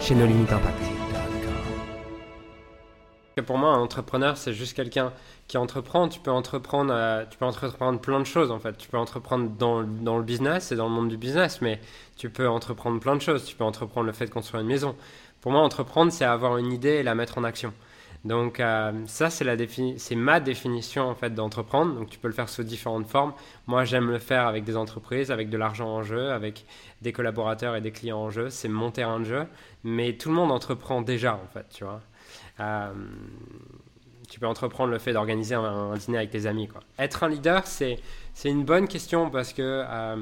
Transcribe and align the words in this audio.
chez 0.00 0.14
nos 0.14 0.26
limites 0.26 0.52
impact. 0.52 0.82
Pour 3.46 3.58
moi, 3.58 3.70
un 3.70 3.78
entrepreneur, 3.78 4.36
c'est 4.36 4.52
juste 4.52 4.74
quelqu'un 4.74 5.12
qui 5.46 5.58
entreprend. 5.58 6.08
Tu 6.08 6.18
peux 6.20 6.30
entreprendre, 6.30 7.24
tu 7.30 7.38
peux 7.38 7.44
entreprendre 7.44 8.00
plein 8.00 8.18
de 8.18 8.24
choses 8.24 8.50
en 8.50 8.58
fait. 8.58 8.76
Tu 8.76 8.88
peux 8.88 8.98
entreprendre 8.98 9.50
dans, 9.50 9.82
dans, 9.82 10.18
le 10.18 10.24
business 10.24 10.72
et 10.72 10.76
dans 10.76 10.88
le 10.88 10.94
monde 10.94 11.08
du 11.08 11.16
business, 11.16 11.60
mais 11.60 11.80
tu 12.16 12.30
peux 12.30 12.48
entreprendre 12.48 12.98
plein 13.00 13.14
de 13.16 13.22
choses. 13.22 13.44
Tu 13.44 13.54
peux 13.54 13.64
entreprendre 13.64 14.06
le 14.06 14.12
fait 14.12 14.26
de 14.26 14.30
construire 14.30 14.62
une 14.62 14.68
maison. 14.68 14.96
Pour 15.40 15.52
moi, 15.52 15.60
entreprendre, 15.60 16.10
c'est 16.10 16.24
avoir 16.24 16.58
une 16.58 16.72
idée 16.72 16.94
et 16.94 17.02
la 17.02 17.14
mettre 17.14 17.38
en 17.38 17.44
action. 17.44 17.72
Donc 18.28 18.60
euh, 18.60 18.92
ça, 19.06 19.30
c'est, 19.30 20.14
ma 20.14 20.40
définition 20.40 21.08
en 21.08 21.14
fait 21.14 21.30
d'entreprendre. 21.30 21.94
Donc 21.94 22.10
tu 22.10 22.18
peux 22.18 22.28
le 22.28 22.34
faire 22.34 22.50
sous 22.50 22.62
différentes 22.62 23.06
formes. 23.06 23.32
Moi, 23.66 23.84
j'aime 23.84 24.10
le 24.10 24.18
faire 24.18 24.46
avec 24.46 24.64
des 24.64 24.76
entreprises, 24.76 25.30
avec 25.30 25.48
de 25.48 25.56
l'argent 25.56 25.88
en 25.88 26.02
jeu, 26.02 26.30
avec 26.30 26.66
des 27.00 27.12
collaborateurs 27.12 27.74
et 27.74 27.80
des 27.80 27.90
clients 27.90 28.18
en 28.18 28.30
jeu. 28.30 28.50
C'est 28.50 28.68
mon 28.68 28.90
terrain 28.90 29.18
de 29.18 29.24
jeu. 29.24 29.46
Mais 29.82 30.12
tout 30.12 30.28
le 30.28 30.34
monde 30.34 30.52
entreprend 30.52 31.00
déjà 31.00 31.34
en 31.36 31.48
fait, 31.54 31.66
tu 31.70 31.84
vois. 31.84 32.02
Euh, 32.60 32.92
tu 34.28 34.38
peux 34.38 34.46
entreprendre 34.46 34.92
le 34.92 34.98
fait 34.98 35.14
d'organiser 35.14 35.54
un, 35.54 35.96
dîner 35.96 36.18
avec 36.18 36.30
tes 36.30 36.44
amis. 36.44 36.68
Être 36.98 37.24
un 37.24 37.30
leader, 37.30 37.66
c'est 37.66 37.98
une 38.44 38.64
bonne 38.64 38.88
question 38.88 39.30
parce 39.30 39.54
que 39.54 39.62
euh, 39.88 40.16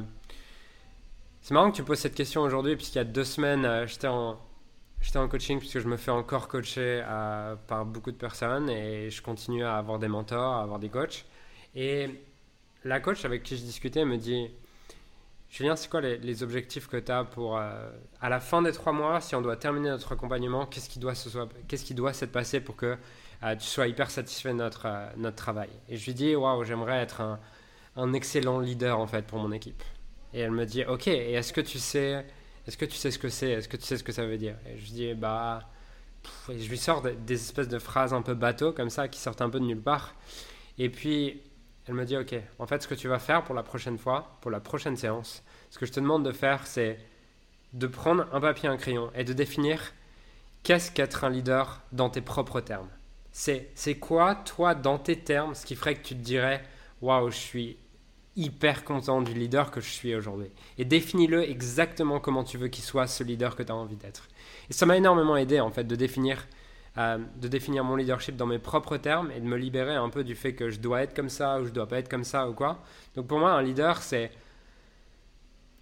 c'est 1.40 1.54
marrant 1.54 1.72
que 1.72 1.76
tu 1.76 1.82
poses 1.82 1.98
cette 1.98 2.14
question 2.14 2.42
aujourd'hui, 2.42 2.76
puisqu'il 2.76 2.98
y 2.98 3.00
a 3.00 3.04
deux 3.04 3.24
semaines, 3.24 3.84
j'étais 3.88 4.06
en, 4.06 4.38
J'étais 5.06 5.20
en 5.20 5.28
coaching 5.28 5.60
puisque 5.60 5.78
je 5.78 5.86
me 5.86 5.96
fais 5.96 6.10
encore 6.10 6.48
coacher 6.48 7.00
euh, 7.06 7.54
par 7.68 7.86
beaucoup 7.86 8.10
de 8.10 8.16
personnes 8.16 8.68
et 8.68 9.08
je 9.08 9.22
continue 9.22 9.62
à 9.62 9.76
avoir 9.76 10.00
des 10.00 10.08
mentors, 10.08 10.54
à 10.54 10.62
avoir 10.62 10.80
des 10.80 10.88
coachs. 10.88 11.24
Et 11.76 12.10
la 12.82 12.98
coach 12.98 13.24
avec 13.24 13.44
qui 13.44 13.56
je 13.56 13.62
discutais 13.62 14.04
me 14.04 14.16
dit 14.16 14.50
Julien, 15.48 15.76
c'est 15.76 15.88
quoi 15.88 16.00
les, 16.00 16.42
objectifs 16.42 16.88
que 16.88 16.96
tu 16.96 17.12
as 17.12 17.22
pour. 17.22 17.56
Euh, 17.56 17.88
à 18.20 18.28
la 18.28 18.40
fin 18.40 18.62
des 18.62 18.72
trois 18.72 18.92
mois, 18.92 19.20
si 19.20 19.36
on 19.36 19.42
doit 19.42 19.54
terminer 19.54 19.90
notre 19.90 20.10
accompagnement, 20.10 20.66
qu'est-ce 20.66 20.88
qui 20.88 20.98
doit 20.98 21.14
se, 21.14 21.28
qu'est-ce 21.68 22.58
pour 22.58 22.74
que 22.74 22.96
euh, 23.44 23.54
tu 23.54 23.64
sois 23.64 23.86
hyper 23.86 24.10
satisfait 24.10 24.48
de 24.48 24.54
notre, 24.54 24.88
notre 25.18 25.36
travail? 25.36 25.70
Et 25.88 25.96
je 25.98 26.04
lui 26.06 26.14
dis 26.14 26.34
Waouh, 26.34 26.64
j'aimerais 26.64 26.98
être 26.98 27.20
un, 27.20 27.38
un 27.94 28.12
excellent 28.12 28.58
leader 28.58 28.98
en 28.98 29.06
fait 29.06 29.24
pour 29.24 29.38
mon 29.38 29.52
équipe. 29.52 29.84
Et 30.34 30.40
elle 30.40 30.50
me 30.50 30.66
dit 30.66 30.84
Ok, 30.84 31.06
et 31.06 31.34
est-ce 31.34 31.52
que 31.52 31.60
tu 31.60 31.78
sais 31.78 32.26
est-ce 32.66 32.76
que 32.76 32.84
tu 32.84 32.96
sais 32.96 33.10
ce 33.10 33.18
que 33.18 33.28
c'est? 33.28 33.50
Est-ce 33.50 33.68
que 33.68 33.76
tu 33.76 33.84
sais 33.84 33.96
ce 33.96 34.04
que 34.04 34.12
ça 34.12 34.26
veut 34.26 34.38
dire? 34.38 34.56
Et 34.66 34.78
je 34.78 34.86
dis 34.86 35.14
Bah. 35.14 35.62
je 36.48 36.68
lui 36.68 36.78
sors 36.78 37.02
des 37.02 37.34
espèces 37.34 37.68
de 37.68 37.78
phrases 37.78 38.12
un 38.12 38.22
peu 38.22 38.34
bateau 38.34 38.72
comme 38.72 38.90
ça 38.90 39.08
qui 39.08 39.20
sortent 39.20 39.42
un 39.42 39.50
peu 39.50 39.60
de 39.60 39.64
nulle 39.64 39.80
part. 39.80 40.14
Et 40.78 40.90
puis 40.90 41.40
elle 41.86 41.94
me 41.94 42.04
dit 42.04 42.16
Ok, 42.16 42.34
en 42.58 42.66
fait, 42.66 42.82
ce 42.82 42.88
que 42.88 42.94
tu 42.94 43.08
vas 43.08 43.18
faire 43.18 43.44
pour 43.44 43.54
la 43.54 43.62
prochaine 43.62 43.98
fois, 43.98 44.36
pour 44.40 44.50
la 44.50 44.60
prochaine 44.60 44.96
séance, 44.96 45.42
ce 45.70 45.78
que 45.78 45.86
je 45.86 45.92
te 45.92 46.00
demande 46.00 46.24
de 46.24 46.32
faire, 46.32 46.66
c'est 46.66 46.98
de 47.72 47.86
prendre 47.86 48.26
un 48.32 48.40
papier 48.40 48.68
un 48.68 48.76
crayon 48.76 49.10
et 49.14 49.24
de 49.24 49.32
définir 49.32 49.92
qu'est-ce 50.62 50.90
qu'être 50.90 51.24
un 51.24 51.30
leader 51.30 51.80
dans 51.92 52.10
tes 52.10 52.20
propres 52.20 52.60
termes. 52.60 52.88
C'est, 53.30 53.70
c'est 53.74 53.96
quoi, 53.96 54.34
toi, 54.34 54.74
dans 54.74 54.98
tes 54.98 55.18
termes, 55.18 55.54
ce 55.54 55.66
qui 55.66 55.76
ferait 55.76 55.94
que 55.94 56.02
tu 56.06 56.14
te 56.16 56.22
dirais 56.22 56.64
Waouh, 57.02 57.30
je 57.30 57.36
suis 57.36 57.76
hyper 58.36 58.84
content 58.84 59.22
du 59.22 59.32
leader 59.32 59.70
que 59.70 59.80
je 59.80 59.88
suis 59.88 60.14
aujourd'hui. 60.14 60.48
Et 60.78 60.84
définis-le 60.84 61.48
exactement 61.48 62.20
comment 62.20 62.44
tu 62.44 62.58
veux 62.58 62.68
qu'il 62.68 62.84
soit 62.84 63.06
ce 63.06 63.24
leader 63.24 63.56
que 63.56 63.62
tu 63.62 63.72
as 63.72 63.74
envie 63.74 63.96
d'être. 63.96 64.28
Et 64.70 64.72
ça 64.72 64.86
m'a 64.86 64.96
énormément 64.96 65.36
aidé 65.36 65.60
en 65.60 65.70
fait 65.70 65.84
de 65.84 65.96
définir, 65.96 66.46
euh, 66.98 67.18
de 67.40 67.48
définir 67.48 67.82
mon 67.82 67.96
leadership 67.96 68.36
dans 68.36 68.46
mes 68.46 68.58
propres 68.58 68.98
termes 68.98 69.30
et 69.30 69.40
de 69.40 69.46
me 69.46 69.56
libérer 69.56 69.94
un 69.94 70.10
peu 70.10 70.22
du 70.22 70.34
fait 70.34 70.54
que 70.54 70.70
je 70.70 70.78
dois 70.78 71.02
être 71.02 71.14
comme 71.14 71.30
ça 71.30 71.60
ou 71.60 71.64
je 71.66 71.70
dois 71.70 71.88
pas 71.88 71.98
être 71.98 72.08
comme 72.08 72.24
ça 72.24 72.48
ou 72.48 72.52
quoi. 72.52 72.82
Donc 73.14 73.26
pour 73.26 73.38
moi, 73.38 73.52
un 73.52 73.62
leader, 73.62 74.02
c'est 74.02 74.30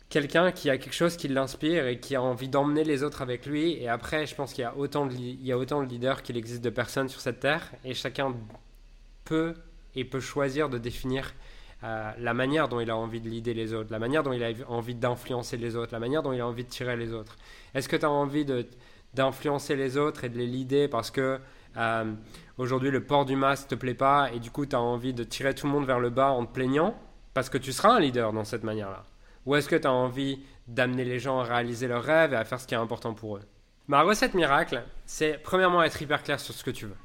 quelqu'un 0.08 0.52
qui 0.52 0.70
a 0.70 0.78
quelque 0.78 0.94
chose 0.94 1.16
qui 1.16 1.26
l'inspire 1.26 1.88
et 1.88 1.98
qui 1.98 2.14
a 2.14 2.22
envie 2.22 2.48
d'emmener 2.48 2.84
les 2.84 3.02
autres 3.02 3.20
avec 3.20 3.46
lui. 3.46 3.72
Et 3.82 3.88
après, 3.88 4.26
je 4.26 4.34
pense 4.36 4.52
qu'il 4.52 4.62
y 4.62 4.64
a 4.64 4.76
autant 4.76 5.08
il 5.10 5.44
y 5.44 5.50
a 5.50 5.58
autant 5.58 5.82
de 5.82 5.88
leaders 5.88 6.22
qu'il 6.22 6.36
existe 6.36 6.62
de 6.62 6.70
personnes 6.70 7.08
sur 7.08 7.20
cette 7.20 7.40
terre 7.40 7.72
et 7.84 7.94
chacun 7.94 8.32
peut 9.24 9.54
et 9.96 10.04
peut 10.04 10.20
choisir 10.20 10.68
de 10.68 10.78
définir 10.78 11.32
la 12.18 12.34
manière 12.34 12.68
dont 12.68 12.80
il 12.80 12.90
a 12.90 12.96
envie 12.96 13.20
de 13.20 13.28
leader 13.28 13.54
les 13.54 13.74
autres, 13.74 13.92
la 13.92 13.98
manière 13.98 14.22
dont 14.22 14.32
il 14.32 14.42
a 14.42 14.52
envie 14.68 14.94
d'influencer 14.94 15.56
les 15.56 15.76
autres, 15.76 15.92
la 15.92 15.98
manière 15.98 16.22
dont 16.22 16.32
il 16.32 16.40
a 16.40 16.46
envie 16.46 16.64
de 16.64 16.68
tirer 16.68 16.96
les 16.96 17.12
autres. 17.12 17.36
Est-ce 17.74 17.88
que 17.88 17.96
tu 17.96 18.06
as 18.06 18.10
envie 18.10 18.46
d'influencer 19.12 19.76
les 19.76 19.96
autres 19.98 20.24
et 20.24 20.28
de 20.28 20.38
les 20.38 20.46
leader 20.46 20.88
parce 20.88 21.10
que 21.10 21.38
euh, 21.76 22.12
aujourd'hui 22.56 22.90
le 22.90 23.04
port 23.04 23.24
du 23.24 23.36
masque 23.36 23.68
te 23.68 23.74
plaît 23.74 23.94
pas 23.94 24.30
et 24.32 24.38
du 24.38 24.50
coup 24.50 24.64
tu 24.64 24.76
as 24.76 24.80
envie 24.80 25.12
de 25.12 25.24
tirer 25.24 25.54
tout 25.54 25.66
le 25.66 25.72
monde 25.72 25.86
vers 25.86 26.00
le 26.00 26.08
bas 26.08 26.30
en 26.30 26.46
te 26.46 26.52
plaignant 26.52 26.94
parce 27.34 27.50
que 27.50 27.58
tu 27.58 27.72
seras 27.72 27.90
un 27.96 28.00
leader 28.00 28.32
dans 28.32 28.44
cette 28.44 28.64
manière-là? 28.64 29.02
Ou 29.44 29.56
est-ce 29.56 29.68
que 29.68 29.76
tu 29.76 29.86
as 29.86 29.92
envie 29.92 30.42
d'amener 30.66 31.04
les 31.04 31.18
gens 31.18 31.40
à 31.40 31.42
réaliser 31.42 31.86
leurs 31.86 32.02
rêves 32.02 32.32
et 32.32 32.36
à 32.36 32.44
faire 32.44 32.60
ce 32.60 32.66
qui 32.66 32.74
est 32.74 32.78
important 32.78 33.12
pour 33.12 33.36
eux? 33.36 33.42
Ma 33.88 34.02
recette 34.02 34.32
miracle, 34.32 34.82
c'est 35.04 35.38
premièrement 35.42 35.82
être 35.82 36.00
hyper 36.00 36.22
clair 36.22 36.40
sur 36.40 36.54
ce 36.54 36.64
que 36.64 36.70
tu 36.70 36.86
veux. 36.86 36.96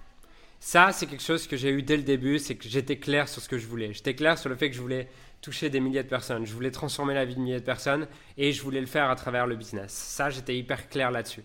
Ça, 0.60 0.92
c'est 0.92 1.08
quelque 1.08 1.24
chose 1.24 1.48
que 1.48 1.56
j'ai 1.56 1.70
eu 1.70 1.84
dès 1.84 1.96
le 1.96 2.04
début, 2.04 2.38
c'est 2.38 2.56
que 2.56 2.68
j'étais 2.68 2.98
clair 2.98 3.30
sur 3.30 3.42
ce 3.42 3.48
que 3.48 3.58
je 3.58 3.66
voulais. 3.66 3.94
J'étais 3.94 4.14
clair 4.14 4.38
sur 4.38 4.50
le 4.50 4.56
fait 4.56 4.70
que 4.70 4.76
je 4.76 4.82
voulais 4.82 5.08
toucher 5.42 5.70
des 5.70 5.80
milliers 5.80 6.04
de 6.04 6.10
personnes, 6.10 6.46
je 6.46 6.54
voulais 6.54 6.70
transformer 6.70 7.14
la 7.14 7.24
vie 7.24 7.36
de 7.36 7.40
milliers 7.40 7.62
de 7.62 7.66
personnes 7.66 8.08
et 8.38 8.52
je 8.52 8.62
voulais 8.62 8.82
le 8.82 8.86
faire 8.86 9.10
à 9.10 9.16
travers 9.16 9.48
le 9.48 9.56
business. 9.56 9.94
Ça, 9.94 10.30
j'étais 10.30 10.58
hyper 10.58 10.90
clair 10.90 11.12
là-dessus. 11.12 11.44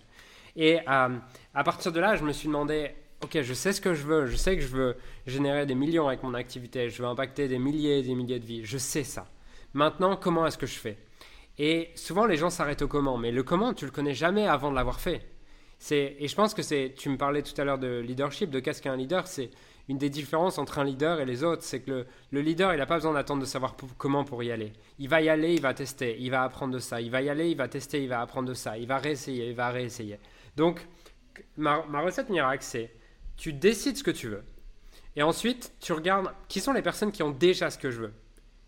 Et 0.57 0.79
euh, 0.89 1.17
à 1.53 1.63
partir 1.63 1.93
de 1.93 1.99
là, 2.01 2.17
je 2.17 2.25
me 2.25 2.33
suis 2.33 2.47
demandé, 2.47 2.91
ok, 3.23 3.41
je 3.41 3.53
sais 3.53 3.71
ce 3.71 3.79
que 3.79 3.93
je 3.93 4.03
veux, 4.03 4.25
je 4.25 4.35
sais 4.35 4.57
que 4.57 4.61
je 4.61 4.67
veux 4.67 4.97
générer 5.25 5.65
des 5.65 5.75
millions 5.75 6.09
avec 6.09 6.21
mon 6.23 6.33
activité, 6.33 6.89
je 6.89 7.01
veux 7.01 7.07
impacter 7.07 7.47
des 7.47 7.59
milliers 7.59 7.99
et 7.99 8.03
des 8.03 8.15
milliers 8.15 8.39
de 8.39 8.45
vies, 8.45 8.65
je 8.65 8.77
sais 8.77 9.05
ça. 9.05 9.27
Maintenant, 9.73 10.17
comment 10.17 10.45
est-ce 10.45 10.57
que 10.57 10.67
je 10.67 10.77
fais? 10.77 10.97
Et 11.57 11.91
souvent, 11.95 12.25
les 12.25 12.35
gens 12.35 12.49
s'arrêtent 12.49 12.81
au 12.81 12.89
comment, 12.89 13.17
mais 13.17 13.31
le 13.31 13.43
comment, 13.43 13.73
tu 13.73 13.85
le 13.85 13.91
connais 13.91 14.13
jamais 14.13 14.45
avant 14.45 14.71
de 14.71 14.75
l'avoir 14.75 14.99
fait 14.99 15.21
et 15.91 16.27
je 16.27 16.35
pense 16.35 16.53
que 16.53 16.61
c'est, 16.61 16.93
tu 16.97 17.09
me 17.09 17.17
parlais 17.17 17.41
tout 17.41 17.59
à 17.59 17.63
l'heure 17.63 17.79
de 17.79 17.99
leadership, 17.99 18.49
de 18.49 18.59
qu'est-ce 18.59 18.81
qu'un 18.81 18.95
leader, 18.95 19.27
c'est 19.27 19.51
une 19.87 19.97
des 19.97 20.09
différences 20.09 20.57
entre 20.57 20.79
un 20.79 20.83
leader 20.83 21.19
et 21.19 21.25
les 21.25 21.43
autres, 21.43 21.63
c'est 21.63 21.81
que 21.81 22.05
le, 22.31 22.41
leader, 22.41 22.73
il 22.73 22.77
n'a 22.77 22.85
pas 22.85 22.95
besoin 22.95 23.13
d'attendre 23.13 23.41
de 23.41 23.45
savoir 23.45 23.75
comment 23.97 24.23
pour 24.23 24.41
y 24.41 24.51
aller. 24.51 24.73
Il 24.97 25.09
va 25.09 25.21
y 25.21 25.29
aller, 25.29 25.53
il 25.53 25.61
va 25.61 25.73
tester, 25.73 26.17
il 26.19 26.31
va 26.31 26.43
apprendre 26.43 26.73
de 26.73 26.79
ça. 26.79 27.01
Il 27.01 27.11
va 27.11 27.21
y 27.21 27.29
aller, 27.29 27.49
il 27.49 27.57
va 27.57 27.67
tester, 27.67 28.01
il 28.01 28.09
va 28.09 28.21
apprendre 28.21 28.49
de 28.49 28.53
ça. 28.55 28.77
Il 28.77 28.87
va 28.87 28.97
réessayer, 28.97 29.49
il 29.49 29.55
va 29.55 29.69
réessayer. 29.69 30.19
Donc, 30.55 30.87
ma, 31.57 31.81
recette 32.01 32.29
miracle, 32.29 32.63
c'est 32.63 32.91
tu 33.37 33.53
décides 33.53 33.97
ce 33.97 34.03
que 34.03 34.11
tu 34.11 34.27
veux. 34.27 34.43
Et 35.15 35.21
ensuite, 35.21 35.73
tu 35.79 35.93
regardes 35.93 36.31
qui 36.47 36.59
sont 36.59 36.73
les 36.73 36.81
personnes 36.81 37.11
qui 37.11 37.21
ont 37.21 37.31
déjà 37.31 37.69
ce 37.69 37.77
que 37.77 37.91
je 37.91 38.01
veux. 38.01 38.13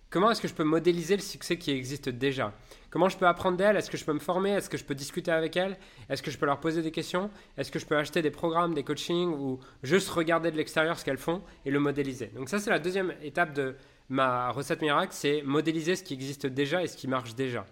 Comment 0.09 0.31
est-ce 0.31 0.41
que 0.41 0.47
je 0.47 0.53
peux 0.53 0.63
modéliser 0.63 1.17
le 1.17 1.21
succès 1.21 1.57
qui 1.57 1.71
existe 1.71 2.07
déjà? 2.07 2.53
Comment 2.89 3.09
je 3.09 3.17
peux 3.17 3.27
apprendre 3.27 3.57
d'elles 3.57 3.75
Est-ce 3.75 3.91
que 3.91 3.97
je 3.97 4.05
peux 4.05 4.13
me 4.13 4.19
former? 4.19 4.51
Est-ce 4.51 4.69
que 4.69 4.77
je 4.77 4.85
peux 4.85 4.95
discuter 4.95 5.31
avec 5.31 5.57
elles 5.57 5.77
Est-ce 6.09 6.23
que 6.23 6.31
je 6.31 6.37
peux 6.37 6.45
leur 6.45 6.61
poser 6.61 6.81
des 6.81 6.91
questions? 6.91 7.29
Est-ce 7.57 7.71
que 7.71 7.79
je 7.79 7.85
peux 7.85 7.97
acheter 7.97 8.21
des 8.21 8.31
programmes, 8.31 8.73
des 8.73 8.83
coachings 8.83 9.29
ou 9.29 9.59
juste 9.83 10.09
regarder 10.09 10.49
de 10.49 10.55
l'extérieur 10.55 10.97
ce 10.97 11.03
qu'elles 11.03 11.17
font 11.17 11.41
et 11.65 11.71
le 11.71 11.79
modéliser? 11.81 12.27
Donc 12.27 12.47
ça, 12.47 12.59
c'est 12.59 12.69
la 12.69 12.79
deuxième 12.79 13.13
étape 13.21 13.53
de 13.53 13.75
ma 14.07 14.49
recette 14.51 14.81
miracle, 14.81 15.11
c'est 15.11 15.41
modéliser 15.41 15.97
ce 15.97 16.03
qui 16.03 16.13
existe 16.13 16.47
déjà 16.47 16.81
et 16.81 16.87
ce 16.87 16.95
qui 16.95 17.09
marche 17.09 17.35
déjà. 17.35 17.65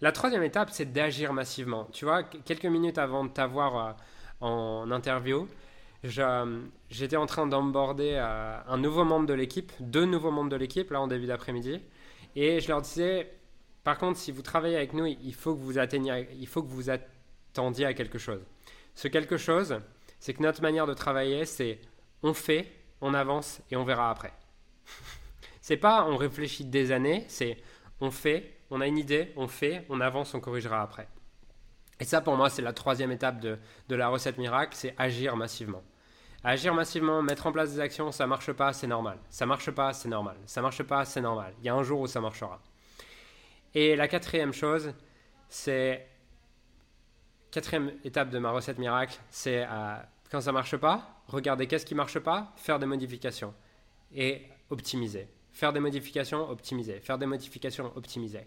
La 0.00 0.12
troisième 0.12 0.44
étape, 0.44 0.70
c'est 0.70 0.92
d'agir 0.92 1.32
massivement. 1.32 1.88
Tu 1.92 2.04
vois, 2.04 2.22
quelques 2.22 2.66
minutes 2.66 2.98
avant 2.98 3.24
de 3.24 3.30
t'avoir 3.30 3.76
euh, 3.76 3.92
en 4.40 4.90
interview, 4.92 5.48
j'étais 6.04 7.16
en 7.16 7.26
train 7.26 7.46
d'emborder 7.46 8.12
euh, 8.14 8.58
un 8.66 8.76
nouveau 8.76 9.04
membre 9.04 9.26
de 9.26 9.34
l'équipe, 9.34 9.72
deux 9.80 10.04
nouveaux 10.04 10.30
membres 10.30 10.50
de 10.50 10.56
l'équipe, 10.56 10.90
là 10.90 11.00
en 11.00 11.06
début 11.06 11.26
d'après-midi. 11.26 11.80
Et 12.36 12.60
je 12.60 12.68
leur 12.68 12.82
disais, 12.82 13.32
par 13.84 13.98
contre, 13.98 14.18
si 14.18 14.30
vous 14.30 14.42
travaillez 14.42 14.76
avec 14.76 14.92
nous, 14.92 15.06
il 15.06 15.34
faut 15.34 15.54
que 15.54 15.60
vous 15.60 15.78
attendiez 15.78 17.86
à 17.86 17.94
quelque 17.94 18.18
chose. 18.18 18.40
Ce 18.94 19.08
quelque 19.08 19.36
chose, 19.36 19.78
c'est 20.20 20.34
que 20.34 20.42
notre 20.42 20.62
manière 20.62 20.86
de 20.86 20.94
travailler, 20.94 21.46
c'est 21.46 21.80
on 22.22 22.34
fait, 22.34 22.70
on 23.00 23.14
avance 23.14 23.60
et 23.70 23.76
on 23.76 23.84
verra 23.84 24.10
après. 24.10 24.32
c'est 25.62 25.76
pas 25.76 26.06
on 26.06 26.16
réfléchit 26.16 26.64
des 26.64 26.92
années, 26.92 27.24
c'est 27.28 27.56
on 28.00 28.10
fait, 28.10 28.58
on 28.70 28.80
a 28.80 28.86
une 28.86 28.98
idée, 28.98 29.32
on 29.36 29.48
fait, 29.48 29.86
on 29.88 30.00
avance, 30.00 30.34
on 30.34 30.40
corrigera 30.40 30.82
après. 30.82 31.08
Et 32.00 32.04
ça, 32.04 32.20
pour 32.20 32.36
moi, 32.36 32.50
c'est 32.50 32.62
la 32.62 32.72
troisième 32.72 33.12
étape 33.12 33.40
de 33.40 33.94
la 33.94 34.08
recette 34.08 34.36
miracle, 34.36 34.76
c'est 34.76 34.94
agir 34.98 35.36
massivement. 35.36 35.82
Agir 36.44 36.74
massivement, 36.74 37.22
mettre 37.22 37.46
en 37.46 37.52
place 37.52 37.72
des 37.72 37.80
actions, 37.80 38.12
ça 38.12 38.26
marche 38.26 38.52
pas, 38.52 38.72
c'est 38.74 38.86
normal. 38.86 39.18
Ça 39.30 39.46
marche 39.46 39.70
pas, 39.70 39.94
c'est 39.94 40.10
normal. 40.10 40.36
Ça 40.44 40.60
marche 40.60 40.82
pas, 40.82 41.04
c'est 41.06 41.22
normal. 41.22 41.54
Il 41.60 41.64
y 41.64 41.68
a 41.70 41.74
un 41.74 41.82
jour 41.82 42.00
où 42.00 42.06
ça 42.06 42.20
marchera. 42.20 42.60
Et 43.74 43.96
la 43.96 44.08
quatrième 44.08 44.52
chose, 44.52 44.92
c'est 45.48 46.06
quatrième 47.50 47.92
étape 48.04 48.30
de 48.30 48.38
ma 48.38 48.50
recette 48.50 48.78
miracle, 48.78 49.18
c'est 49.30 49.66
quand 50.30 50.40
ça 50.40 50.52
marche 50.52 50.76
pas, 50.76 51.22
regarder 51.28 51.66
qu'est-ce 51.66 51.86
qui 51.86 51.94
marche 51.94 52.18
pas, 52.18 52.52
faire 52.56 52.78
des 52.78 52.86
modifications 52.86 53.54
et 54.12 54.42
optimiser. 54.70 55.28
Faire 55.52 55.72
des 55.72 55.80
modifications, 55.80 56.50
optimiser. 56.50 57.00
Faire 57.00 57.16
des 57.16 57.26
modifications, 57.26 57.92
optimiser. 57.96 58.46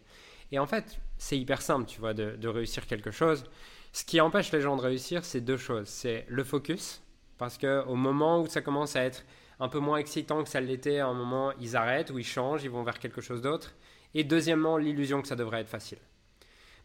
Et 0.52 0.60
en 0.60 0.66
fait, 0.66 1.00
c'est 1.18 1.38
hyper 1.38 1.62
simple, 1.62 1.86
tu 1.88 2.00
vois, 2.00 2.14
de, 2.14 2.48
réussir 2.48 2.86
quelque 2.86 3.12
chose. 3.12 3.46
Ce 3.94 4.04
qui 4.04 4.20
empêche 4.20 4.52
les 4.52 4.62
gens 4.62 4.76
de 4.76 4.82
réussir, 4.82 5.24
c'est 5.24 5.42
deux 5.42 5.58
choses. 5.58 5.88
C'est 5.88 6.26
le 6.28 6.44
focus, 6.44 7.02
parce 7.38 7.58
qu'au 7.58 7.96
moment 7.96 8.42
où 8.42 8.48
ça 8.48 8.62
commence 8.62 8.96
à 8.96 9.04
être 9.04 9.24
un 9.60 9.70
peu 9.70 9.80
moins 9.80 9.98
excitant 9.98 10.44
que 10.44 10.50
ça 10.50 10.62
l'était, 10.62 11.00
à 11.00 11.08
un 11.08 11.14
moment, 11.14 11.52
ils 11.60 11.76
arrêtent 11.76 12.12
ou 12.12 12.20
ils 12.20 12.26
changent, 12.26 12.64
ils 12.64 12.70
vont 12.70 12.84
vers 12.84 13.00
quelque 13.00 13.22
chose 13.22 13.42
d'autre. 13.42 13.76
Et 14.14 14.24
deuxièmement, 14.24 14.78
l'illusion 14.78 15.22
que 15.22 15.28
ça 15.28 15.36
devrait 15.36 15.62
être 15.62 15.70
facile. 15.70 16.00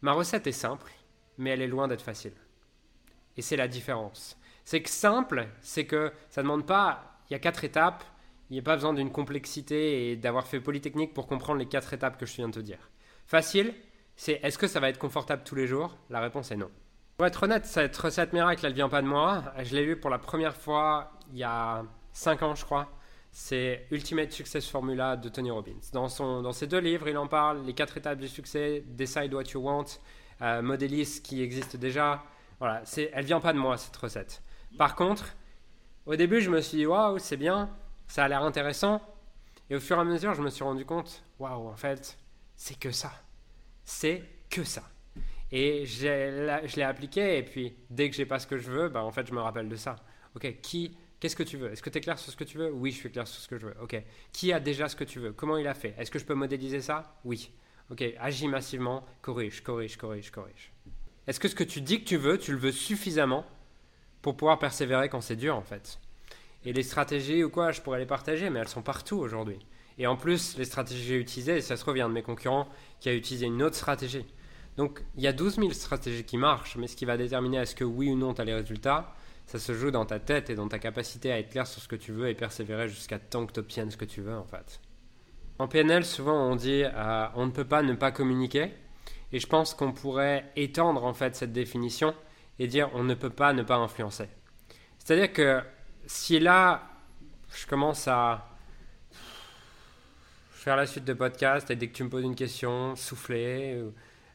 Ma 0.00 0.12
recette 0.12 0.46
est 0.46 0.52
simple, 0.52 0.90
mais 1.38 1.50
elle 1.50 1.62
est 1.62 1.68
loin 1.68 1.88
d'être 1.88 2.02
facile. 2.02 2.32
Et 3.36 3.42
c'est 3.42 3.56
la 3.56 3.68
différence. 3.68 4.38
C'est 4.64 4.82
que 4.82 4.90
simple, 4.90 5.48
c'est 5.60 5.86
que 5.86 6.12
ça 6.28 6.42
ne 6.42 6.46
demande 6.46 6.66
pas, 6.66 7.18
il 7.28 7.32
y 7.32 7.36
a 7.36 7.38
quatre 7.38 7.64
étapes, 7.64 8.04
il 8.50 8.54
n'y 8.54 8.58
a 8.58 8.62
pas 8.62 8.74
besoin 8.74 8.94
d'une 8.94 9.10
complexité 9.10 10.10
et 10.10 10.16
d'avoir 10.16 10.46
fait 10.46 10.60
Polytechnique 10.60 11.14
pour 11.14 11.26
comprendre 11.26 11.58
les 11.58 11.66
quatre 11.66 11.94
étapes 11.94 12.18
que 12.18 12.26
je 12.26 12.36
viens 12.36 12.48
de 12.48 12.54
te 12.54 12.60
dire. 12.60 12.90
Facile, 13.26 13.74
c'est 14.16 14.40
est-ce 14.42 14.58
que 14.58 14.66
ça 14.66 14.80
va 14.80 14.88
être 14.88 14.98
confortable 14.98 15.42
tous 15.44 15.54
les 15.54 15.66
jours? 15.66 15.96
La 16.10 16.20
réponse 16.20 16.50
est 16.50 16.56
non. 16.56 16.70
Pour 17.22 17.28
être 17.28 17.44
honnête, 17.44 17.66
cette 17.66 17.96
recette 17.98 18.32
miracle, 18.32 18.66
elle 18.66 18.72
vient 18.72 18.88
pas 18.88 19.00
de 19.00 19.06
moi. 19.06 19.44
Je 19.62 19.76
l'ai 19.76 19.84
lue 19.84 19.96
pour 19.96 20.10
la 20.10 20.18
première 20.18 20.56
fois 20.56 21.12
il 21.30 21.38
y 21.38 21.44
a 21.44 21.84
5 22.14 22.42
ans, 22.42 22.56
je 22.56 22.64
crois. 22.64 22.88
C'est 23.30 23.86
Ultimate 23.92 24.32
Success 24.32 24.68
Formula 24.68 25.16
de 25.16 25.28
Tony 25.28 25.52
Robbins. 25.52 25.78
Dans, 25.92 26.08
son, 26.08 26.42
dans 26.42 26.50
ses 26.50 26.66
deux 26.66 26.80
livres, 26.80 27.06
il 27.06 27.16
en 27.16 27.28
parle, 27.28 27.64
les 27.64 27.74
quatre 27.74 27.96
étapes 27.96 28.18
du 28.18 28.26
succès, 28.26 28.82
Decide 28.88 29.32
What 29.34 29.44
You 29.54 29.60
Want, 29.60 29.84
euh, 30.40 30.76
qui 31.22 31.40
existe 31.40 31.76
déjà. 31.76 32.24
Voilà, 32.58 32.82
elle 33.12 33.24
vient 33.24 33.38
pas 33.38 33.52
de 33.52 33.58
moi, 33.58 33.76
cette 33.76 33.96
recette. 33.98 34.42
Par 34.76 34.96
contre, 34.96 35.36
au 36.06 36.16
début, 36.16 36.40
je 36.40 36.50
me 36.50 36.60
suis 36.60 36.78
dit, 36.78 36.86
waouh, 36.86 37.20
c'est 37.20 37.36
bien, 37.36 37.70
ça 38.08 38.24
a 38.24 38.28
l'air 38.28 38.42
intéressant. 38.42 39.00
Et 39.70 39.76
au 39.76 39.80
fur 39.80 39.96
et 39.96 40.00
à 40.00 40.04
mesure, 40.04 40.34
je 40.34 40.42
me 40.42 40.50
suis 40.50 40.64
rendu 40.64 40.84
compte, 40.84 41.22
waouh, 41.38 41.68
en 41.68 41.76
fait, 41.76 42.18
c'est 42.56 42.76
que 42.76 42.90
ça. 42.90 43.12
C'est 43.84 44.24
que 44.50 44.64
ça. 44.64 44.82
Et 45.52 45.84
je 45.84 46.76
l'ai 46.76 46.82
appliqué, 46.82 47.36
et 47.36 47.42
puis 47.42 47.74
dès 47.90 48.08
que 48.08 48.16
j'ai 48.16 48.24
pas 48.24 48.38
ce 48.38 48.46
que 48.46 48.56
je 48.56 48.70
veux, 48.70 48.88
bah, 48.88 49.04
en 49.04 49.12
fait, 49.12 49.26
je 49.26 49.34
me 49.34 49.40
rappelle 49.40 49.68
de 49.68 49.76
ça. 49.76 49.96
Ok, 50.34 50.60
qui, 50.62 50.96
qu'est-ce 51.20 51.36
que 51.36 51.42
tu 51.42 51.58
veux? 51.58 51.70
Est-ce 51.70 51.82
que 51.82 51.90
tu 51.90 51.98
es 51.98 52.00
clair 52.00 52.18
sur 52.18 52.32
ce 52.32 52.36
que 52.38 52.44
tu 52.44 52.56
veux? 52.56 52.72
Oui, 52.72 52.90
je 52.90 52.96
suis 52.96 53.10
clair 53.10 53.28
sur 53.28 53.40
ce 53.40 53.48
que 53.48 53.58
je 53.58 53.66
veux. 53.66 53.74
Ok, 53.82 54.02
qui 54.32 54.50
a 54.52 54.60
déjà 54.60 54.88
ce 54.88 54.96
que 54.96 55.04
tu 55.04 55.20
veux? 55.20 55.32
Comment 55.32 55.58
il 55.58 55.68
a 55.68 55.74
fait? 55.74 55.94
Est-ce 55.98 56.10
que 56.10 56.18
je 56.18 56.24
peux 56.24 56.34
modéliser 56.34 56.80
ça? 56.80 57.20
Oui. 57.24 57.50
Ok, 57.90 58.02
agis 58.18 58.48
massivement, 58.48 59.04
corrige, 59.20 59.62
corrige, 59.62 59.98
corrige, 59.98 60.30
corrige. 60.30 60.72
Est-ce 61.26 61.38
que 61.38 61.48
ce 61.48 61.54
que 61.54 61.64
tu 61.64 61.82
dis 61.82 62.00
que 62.00 62.08
tu 62.08 62.16
veux, 62.16 62.38
tu 62.38 62.52
le 62.52 62.58
veux 62.58 62.72
suffisamment 62.72 63.44
pour 64.22 64.38
pouvoir 64.38 64.58
persévérer 64.58 65.10
quand 65.10 65.20
c'est 65.20 65.36
dur, 65.36 65.54
en 65.54 65.62
fait? 65.62 65.98
Et 66.64 66.72
les 66.72 66.82
stratégies 66.82 67.44
ou 67.44 67.50
quoi, 67.50 67.72
je 67.72 67.82
pourrais 67.82 67.98
les 67.98 68.06
partager, 68.06 68.48
mais 68.48 68.60
elles 68.60 68.68
sont 68.68 68.82
partout 68.82 69.18
aujourd'hui. 69.18 69.58
Et 69.98 70.06
en 70.06 70.16
plus, 70.16 70.56
les 70.56 70.64
stratégies 70.64 71.02
que 71.02 71.08
j'ai 71.08 71.20
utilisées, 71.20 71.60
ça 71.60 71.76
se 71.76 71.84
revient 71.84 72.06
de 72.08 72.14
mes 72.14 72.22
concurrents 72.22 72.68
qui 73.00 73.10
a 73.10 73.14
utilisé 73.14 73.44
une 73.46 73.62
autre 73.62 73.76
stratégie. 73.76 74.24
Donc 74.76 75.02
il 75.16 75.22
y 75.22 75.26
a 75.26 75.32
12 75.32 75.56
000 75.56 75.72
stratégies 75.72 76.24
qui 76.24 76.36
marchent, 76.36 76.76
mais 76.76 76.86
ce 76.86 76.96
qui 76.96 77.04
va 77.04 77.16
déterminer 77.16 77.58
est-ce 77.58 77.74
que 77.74 77.84
oui 77.84 78.10
ou 78.10 78.16
non 78.16 78.34
tu 78.34 78.40
as 78.40 78.44
les 78.44 78.54
résultats, 78.54 79.14
ça 79.46 79.58
se 79.58 79.74
joue 79.74 79.90
dans 79.90 80.06
ta 80.06 80.18
tête 80.18 80.50
et 80.50 80.54
dans 80.54 80.68
ta 80.68 80.78
capacité 80.78 81.32
à 81.32 81.38
être 81.38 81.50
clair 81.50 81.66
sur 81.66 81.82
ce 81.82 81.88
que 81.88 81.96
tu 81.96 82.12
veux 82.12 82.28
et 82.28 82.34
persévérer 82.34 82.88
jusqu'à 82.88 83.18
temps 83.18 83.46
que 83.46 83.52
tu 83.52 83.60
obtiennes 83.60 83.90
ce 83.90 83.96
que 83.96 84.04
tu 84.04 84.22
veux 84.22 84.36
en 84.36 84.44
fait. 84.44 84.80
En 85.58 85.68
PNL, 85.68 86.04
souvent 86.04 86.50
on 86.50 86.56
dit 86.56 86.84
euh, 86.84 87.26
on 87.34 87.46
ne 87.46 87.50
peut 87.50 87.66
pas 87.66 87.82
ne 87.82 87.94
pas 87.94 88.10
communiquer, 88.10 88.72
et 89.32 89.40
je 89.40 89.46
pense 89.46 89.74
qu'on 89.74 89.92
pourrait 89.92 90.50
étendre 90.56 91.04
en 91.04 91.14
fait 91.14 91.36
cette 91.36 91.52
définition 91.52 92.14
et 92.58 92.66
dire 92.66 92.90
on 92.94 93.04
ne 93.04 93.14
peut 93.14 93.30
pas 93.30 93.52
ne 93.52 93.62
pas 93.62 93.76
influencer. 93.76 94.28
C'est-à-dire 94.98 95.32
que 95.32 95.60
si 96.06 96.38
là 96.38 96.88
je 97.54 97.66
commence 97.66 98.08
à 98.08 98.48
faire 100.50 100.76
la 100.76 100.86
suite 100.86 101.04
de 101.04 101.12
podcast 101.12 101.70
et 101.70 101.76
dès 101.76 101.88
que 101.88 101.92
tu 101.92 102.04
me 102.04 102.08
poses 102.08 102.24
une 102.24 102.36
question, 102.36 102.94
souffler, 102.96 103.82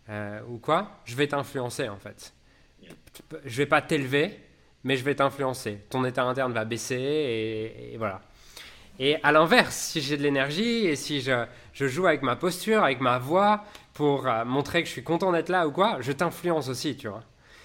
euh, 0.10 0.40
ou 0.48 0.58
quoi, 0.58 1.00
je 1.06 1.16
vais 1.16 1.28
t'influencer 1.28 1.90
en 1.90 1.98
fait. 1.98 2.34
Je 3.46 3.58
vais 3.58 3.66
pas 3.66 3.82
t'élever, 3.82 4.40
mais 4.84 4.96
je 4.96 5.04
vais 5.04 5.16
t'influencer. 5.16 5.82
Ton 5.90 6.06
état 6.06 6.24
interne 6.24 6.54
va 6.54 6.66
baisser 6.66 6.96
et, 7.92 7.98
voilà. 7.98 8.22
Et 9.00 9.18
à 9.24 9.32
l'inverse, 9.32 9.76
si 9.76 10.02
j'ai 10.02 10.18
de 10.18 10.24
l'énergie 10.24 10.88
et 10.88 10.96
si 10.96 11.22
je, 11.22 11.46
je, 11.74 11.88
joue 11.88 12.08
avec 12.08 12.24
ma 12.24 12.36
posture, 12.36 12.84
avec 12.84 13.00
ma 13.00 13.20
voix 13.20 13.64
pour 13.94 14.28
euh, 14.28 14.44
montrer 14.46 14.82
que 14.82 14.88
je 14.88 14.94
suis 14.94 15.04
content 15.04 15.32
d'être 15.32 15.50
là 15.50 15.68
ou 15.68 15.72
quoi, 15.72 15.98
je 16.02 16.12
t'influence 16.12 16.70
aussi, 16.70 16.96
tu 16.96 17.08
vois. 17.08 17.24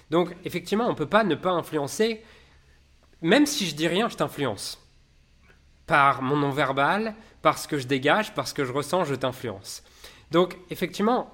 Donc 0.09 0.35
effectivement, 0.45 0.87
on 0.87 0.95
peut 0.95 1.07
pas 1.07 1.23
ne 1.23 1.35
pas 1.35 1.51
influencer. 1.51 2.23
Même 3.21 3.45
si 3.45 3.65
je 3.65 3.75
dis 3.75 3.87
rien, 3.87 4.09
je 4.09 4.17
t'influence. 4.17 4.79
Par 5.87 6.21
mon 6.21 6.35
non-verbal, 6.35 7.15
parce 7.41 7.67
que 7.67 7.77
je 7.77 7.87
dégage, 7.87 8.33
parce 8.33 8.53
que 8.53 8.65
je 8.65 8.71
ressens, 8.71 9.05
je 9.05 9.15
t'influence. 9.15 9.83
Donc 10.31 10.57
effectivement, 10.69 11.33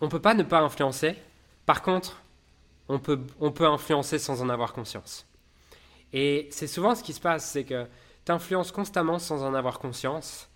on 0.00 0.08
peut 0.08 0.20
pas 0.20 0.34
ne 0.34 0.42
pas 0.42 0.60
influencer. 0.60 1.16
Par 1.64 1.82
contre, 1.82 2.22
on 2.88 2.98
peut, 2.98 3.20
on 3.40 3.50
peut 3.50 3.66
influencer 3.66 4.18
sans 4.18 4.42
en 4.42 4.48
avoir 4.48 4.72
conscience. 4.72 5.26
Et 6.12 6.48
c'est 6.50 6.66
souvent 6.66 6.94
ce 6.94 7.02
qui 7.02 7.12
se 7.12 7.20
passe, 7.20 7.50
c'est 7.50 7.64
que 7.64 7.86
tu 8.24 8.32
influences 8.32 8.72
constamment 8.72 9.18
sans 9.18 9.42
en 9.42 9.54
avoir 9.54 9.78
conscience. 9.78 10.48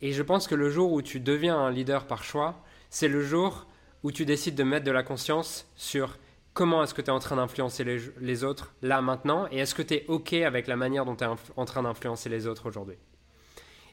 Et 0.00 0.12
je 0.12 0.22
pense 0.22 0.46
que 0.46 0.54
le 0.54 0.70
jour 0.70 0.92
où 0.92 1.02
tu 1.02 1.20
deviens 1.20 1.56
un 1.56 1.70
leader 1.70 2.06
par 2.06 2.24
choix, 2.24 2.62
c'est 2.90 3.08
le 3.08 3.22
jour 3.22 3.66
où 4.02 4.12
tu 4.12 4.24
décides 4.24 4.54
de 4.54 4.64
mettre 4.64 4.84
de 4.84 4.90
la 4.90 5.02
conscience 5.02 5.66
sur 5.76 6.18
comment 6.54 6.82
est-ce 6.82 6.94
que 6.94 7.02
tu 7.02 7.08
es 7.08 7.12
en 7.12 7.18
train 7.18 7.36
d'influencer 7.36 7.84
les, 8.20 8.44
autres 8.44 8.72
là 8.82 9.00
maintenant 9.00 9.46
et 9.50 9.58
est-ce 9.58 9.74
que 9.74 9.82
tu 9.82 9.94
es 9.94 10.04
OK 10.08 10.32
avec 10.32 10.66
la 10.66 10.76
manière 10.76 11.04
dont 11.04 11.14
tu 11.14 11.24
es 11.24 11.28
en 11.56 11.64
train 11.64 11.82
d'influencer 11.82 12.28
les 12.28 12.46
autres 12.46 12.66
aujourd'hui. 12.66 12.96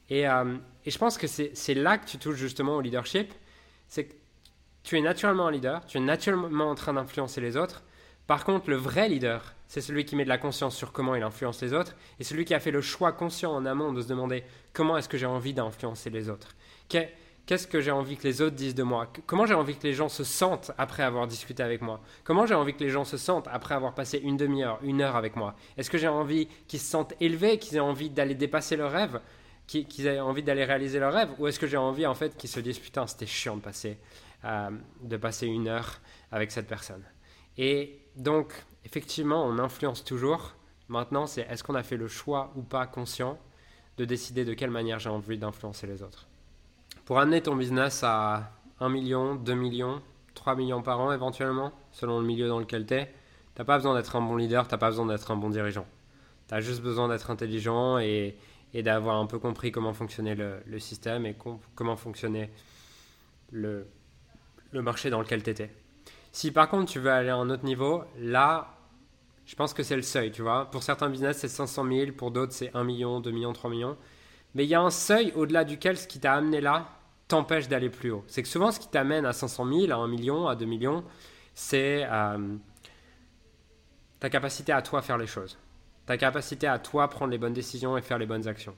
Et, 0.09 0.27
euh, 0.27 0.55
et, 0.85 0.91
je 0.91 0.97
pense 0.97 1.17
que 1.17 1.27
c'est 1.27 1.73
là 1.73 1.97
que 1.97 2.07
tu 2.07 2.17
touches 2.17 2.37
justement 2.37 2.75
au 2.75 2.81
leadership. 2.81 3.33
C'est 3.87 4.09
tu 4.85 4.97
es 4.97 5.01
naturellement 5.01 5.47
un 5.47 5.51
leader, 5.51 5.83
tu 5.87 5.97
es 5.97 5.99
naturellement 5.99 6.69
en 6.69 6.75
train 6.75 6.93
d'influencer 6.93 7.41
les 7.41 7.57
autres. 7.57 7.83
Par 8.27 8.45
contre, 8.45 8.69
le 8.69 8.75
vrai 8.75 9.09
leader, 9.09 9.55
c'est 9.67 9.81
celui 9.81 10.05
qui 10.05 10.15
met 10.15 10.25
de 10.25 10.29
la 10.29 10.37
conscience 10.37 10.75
sur 10.75 10.91
comment 10.91 11.15
il 11.15 11.23
influence 11.23 11.59
les 11.63 11.73
autres 11.73 11.95
et 12.19 12.23
celui 12.23 12.45
qui 12.45 12.53
a 12.53 12.59
fait 12.59 12.69
le 12.69 12.81
choix 12.81 13.11
conscient 13.11 13.51
en 13.51 13.65
amont 13.65 13.93
de 13.93 14.01
se 14.01 14.07
demander 14.07 14.43
comment 14.73 14.95
est-ce 14.95 15.09
que 15.09 15.17
j'ai 15.17 15.25
envie 15.25 15.55
d'influencer 15.55 16.11
les 16.11 16.29
autres. 16.29 16.55
Qu'est-ce 16.87 17.65
que 17.65 17.81
j'ai 17.81 17.89
envie 17.89 18.15
que 18.15 18.27
les 18.27 18.43
autres 18.43 18.55
disent 18.55 18.75
de 18.75 18.83
moi? 18.83 19.11
Comment 19.25 19.47
j'ai 19.47 19.55
envie 19.55 19.75
que 19.75 19.87
les 19.87 19.93
gens 19.93 20.09
se 20.09 20.23
sentent 20.23 20.71
après 20.77 21.01
avoir 21.01 21.25
discuté 21.25 21.63
avec 21.63 21.81
moi? 21.81 21.99
Comment 22.23 22.45
j'ai 22.45 22.55
envie 22.55 22.75
que 22.75 22.83
les 22.83 22.91
gens 22.91 23.05
se 23.05 23.17
sentent 23.17 23.47
après 23.51 23.73
avoir 23.73 23.95
passé 23.95 24.19
une 24.19 24.37
demi-heure, 24.37 24.77
une 24.83 25.01
heure 25.01 25.15
avec 25.15 25.35
moi? 25.35 25.55
Est-ce 25.77 25.89
que 25.89 25.97
j'ai 25.97 26.07
envie 26.07 26.47
qu'ils 26.67 26.79
se 26.79 26.89
sentent 26.91 27.15
élevés, 27.19 27.57
qu'ils 27.57 27.77
aient 27.77 27.79
envie 27.79 28.11
d'aller 28.11 28.35
dépasser 28.35 28.75
leurs 28.75 28.91
rêves, 28.91 29.19
qu'ils 29.65 30.05
aient 30.05 30.19
envie 30.19 30.43
d'aller 30.43 30.63
réaliser 30.63 30.99
leurs 30.99 31.13
rêves? 31.13 31.31
Ou 31.39 31.47
est-ce 31.47 31.59
que 31.59 31.65
j'ai 31.65 31.77
envie 31.77 32.05
en 32.05 32.13
fait 32.13 32.37
qu'ils 32.37 32.51
se 32.51 32.59
disent 32.59 32.79
putain 32.79 33.07
c'était 33.07 33.25
chiant 33.25 33.57
de 33.57 33.61
passer 33.61 33.97
euh, 34.45 34.69
de 35.01 35.17
passer 35.17 35.47
une 35.47 35.67
heure 35.67 35.99
avec 36.31 36.51
cette 36.51 36.67
personne. 36.67 37.03
Et 37.57 37.99
donc, 38.15 38.53
effectivement, 38.83 39.43
on 39.43 39.57
influence 39.57 40.03
toujours. 40.03 40.53
Maintenant, 40.87 41.25
c'est 41.25 41.41
est-ce 41.49 41.63
qu'on 41.63 41.73
a 41.73 41.81
fait 41.81 41.97
le 41.97 42.07
choix 42.07 42.51
ou 42.55 42.61
pas 42.61 42.85
conscient 42.85 43.39
de 43.97 44.05
décider 44.05 44.45
de 44.45 44.53
quelle 44.53 44.69
manière 44.69 44.99
j'ai 44.99 45.09
envie 45.09 45.39
d'influencer 45.39 45.87
les 45.87 46.03
autres. 46.03 46.27
Pour 47.05 47.17
amener 47.17 47.41
ton 47.41 47.55
business 47.55 48.03
à 48.03 48.51
1 48.79 48.89
million, 48.89 49.35
2 49.35 49.53
millions, 49.55 50.01
3 50.35 50.55
millions 50.55 50.81
par 50.81 50.99
an 50.99 51.11
éventuellement, 51.11 51.71
selon 51.91 52.19
le 52.19 52.25
milieu 52.25 52.47
dans 52.47 52.59
lequel 52.59 52.85
tu 52.85 52.93
es, 52.93 53.05
tu 53.05 53.61
n'as 53.61 53.65
pas 53.65 53.77
besoin 53.77 53.95
d'être 53.95 54.15
un 54.15 54.21
bon 54.21 54.35
leader, 54.35 54.67
tu 54.67 54.73
n'as 54.73 54.77
pas 54.77 54.89
besoin 54.89 55.05
d'être 55.05 55.31
un 55.31 55.37
bon 55.37 55.49
dirigeant. 55.49 55.87
Tu 56.49 56.53
as 56.53 56.61
juste 56.61 56.81
besoin 56.81 57.07
d'être 57.07 57.31
intelligent 57.31 57.97
et, 57.97 58.37
d'avoir 58.73 59.15
un 59.15 59.25
peu 59.25 59.39
compris 59.39 59.71
comment 59.71 59.93
fonctionnait 59.93 60.35
le 60.35 60.79
système 60.79 61.25
et 61.25 61.35
comment 61.73 61.95
fonctionnait 61.95 62.51
le, 63.51 63.87
le 64.75 64.81
marché 64.81 65.09
dans 65.09 65.21
lequel 65.21 65.41
tu 65.41 65.49
étais. 65.49 65.71
Si 66.31 66.51
par 66.51 66.69
contre 66.69 66.91
tu 66.91 66.99
veux 66.99 67.11
aller 67.11 67.29
à 67.29 67.35
un 67.35 67.49
autre 67.49 67.63
niveau, 67.63 68.03
là, 68.19 68.75
je 69.45 69.55
pense 69.55 69.73
que 69.73 69.83
c'est 69.83 69.95
le 69.95 70.01
seuil, 70.01 70.31
tu 70.31 70.41
vois. 70.41 70.69
Pour 70.69 70.83
certains 70.83 71.09
business, 71.09 71.37
c'est 71.37 71.47
500 71.47 71.87
000, 71.87 72.11
pour 72.11 72.31
d'autres, 72.31 72.53
c'est 72.53 72.75
1 72.75 72.83
million, 72.83 73.19
2 73.19 73.31
millions, 73.31 73.53
3 73.53 73.69
millions. 73.69 73.97
Mais 74.53 74.65
il 74.65 74.69
y 74.69 74.75
a 74.75 74.81
un 74.81 74.89
seuil 74.89 75.31
au-delà 75.35 75.63
duquel 75.63 75.97
ce 75.97 76.07
qui 76.07 76.19
t'a 76.19 76.33
amené 76.33 76.61
là 76.61 76.89
t'empêche 77.27 77.67
d'aller 77.67 77.89
plus 77.89 78.11
haut. 78.11 78.23
C'est 78.27 78.43
que 78.43 78.47
souvent, 78.47 78.71
ce 78.71 78.79
qui 78.79 78.87
t'amène 78.87 79.25
à 79.25 79.33
500 79.33 79.65
000, 79.67 79.91
à 79.91 79.95
1 79.95 80.07
million, 80.07 80.47
à 80.47 80.55
2 80.55 80.65
millions, 80.65 81.03
c'est 81.55 82.05
euh, 82.05 82.55
ta 84.19 84.29
capacité 84.29 84.71
à 84.71 84.81
toi 84.81 85.01
faire 85.01 85.17
les 85.17 85.27
choses. 85.27 85.57
Ta 86.05 86.17
capacité 86.17 86.67
à 86.67 86.77
toi 86.77 87.07
prendre 87.07 87.31
les 87.31 87.37
bonnes 87.37 87.53
décisions 87.53 87.97
et 87.97 88.01
faire 88.01 88.19
les 88.19 88.27
bonnes 88.27 88.47
actions. 88.47 88.75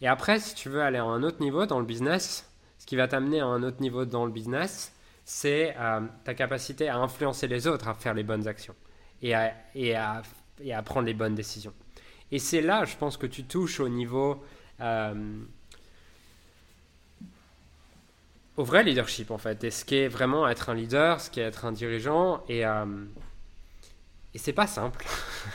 Et 0.00 0.08
après, 0.08 0.40
si 0.40 0.54
tu 0.54 0.68
veux 0.68 0.82
aller 0.82 0.98
à 0.98 1.04
un 1.04 1.22
autre 1.22 1.40
niveau 1.40 1.66
dans 1.66 1.78
le 1.78 1.84
business, 1.84 2.50
ce 2.78 2.86
qui 2.86 2.96
va 2.96 3.06
t'amener 3.06 3.40
à 3.40 3.46
un 3.46 3.62
autre 3.62 3.80
niveau 3.80 4.04
dans 4.04 4.24
le 4.24 4.32
business, 4.32 4.92
c'est 5.32 5.76
euh, 5.78 6.00
ta 6.24 6.34
capacité 6.34 6.88
à 6.88 6.96
influencer 6.96 7.46
les 7.46 7.68
autres 7.68 7.86
à 7.86 7.94
faire 7.94 8.14
les 8.14 8.24
bonnes 8.24 8.48
actions 8.48 8.74
et 9.22 9.32
à, 9.32 9.54
et 9.76 9.94
à, 9.94 10.22
et 10.60 10.74
à 10.74 10.82
prendre 10.82 11.06
les 11.06 11.14
bonnes 11.14 11.36
décisions. 11.36 11.72
Et 12.32 12.40
c'est 12.40 12.60
là, 12.60 12.84
je 12.84 12.96
pense, 12.96 13.16
que 13.16 13.28
tu 13.28 13.44
touches 13.44 13.78
au 13.78 13.88
niveau... 13.88 14.42
Euh, 14.80 15.14
au 18.56 18.64
vrai 18.64 18.82
leadership 18.82 19.30
en 19.30 19.38
fait, 19.38 19.62
et 19.62 19.70
ce 19.70 19.84
qu'est 19.84 20.08
vraiment 20.08 20.48
être 20.48 20.68
un 20.68 20.74
leader, 20.74 21.20
ce 21.20 21.30
qu'est 21.30 21.42
être 21.42 21.64
un 21.64 21.70
dirigeant, 21.72 22.42
et, 22.48 22.66
euh, 22.66 22.84
et 24.34 24.38
c'est 24.38 24.52
pas 24.52 24.66
simple. 24.66 25.06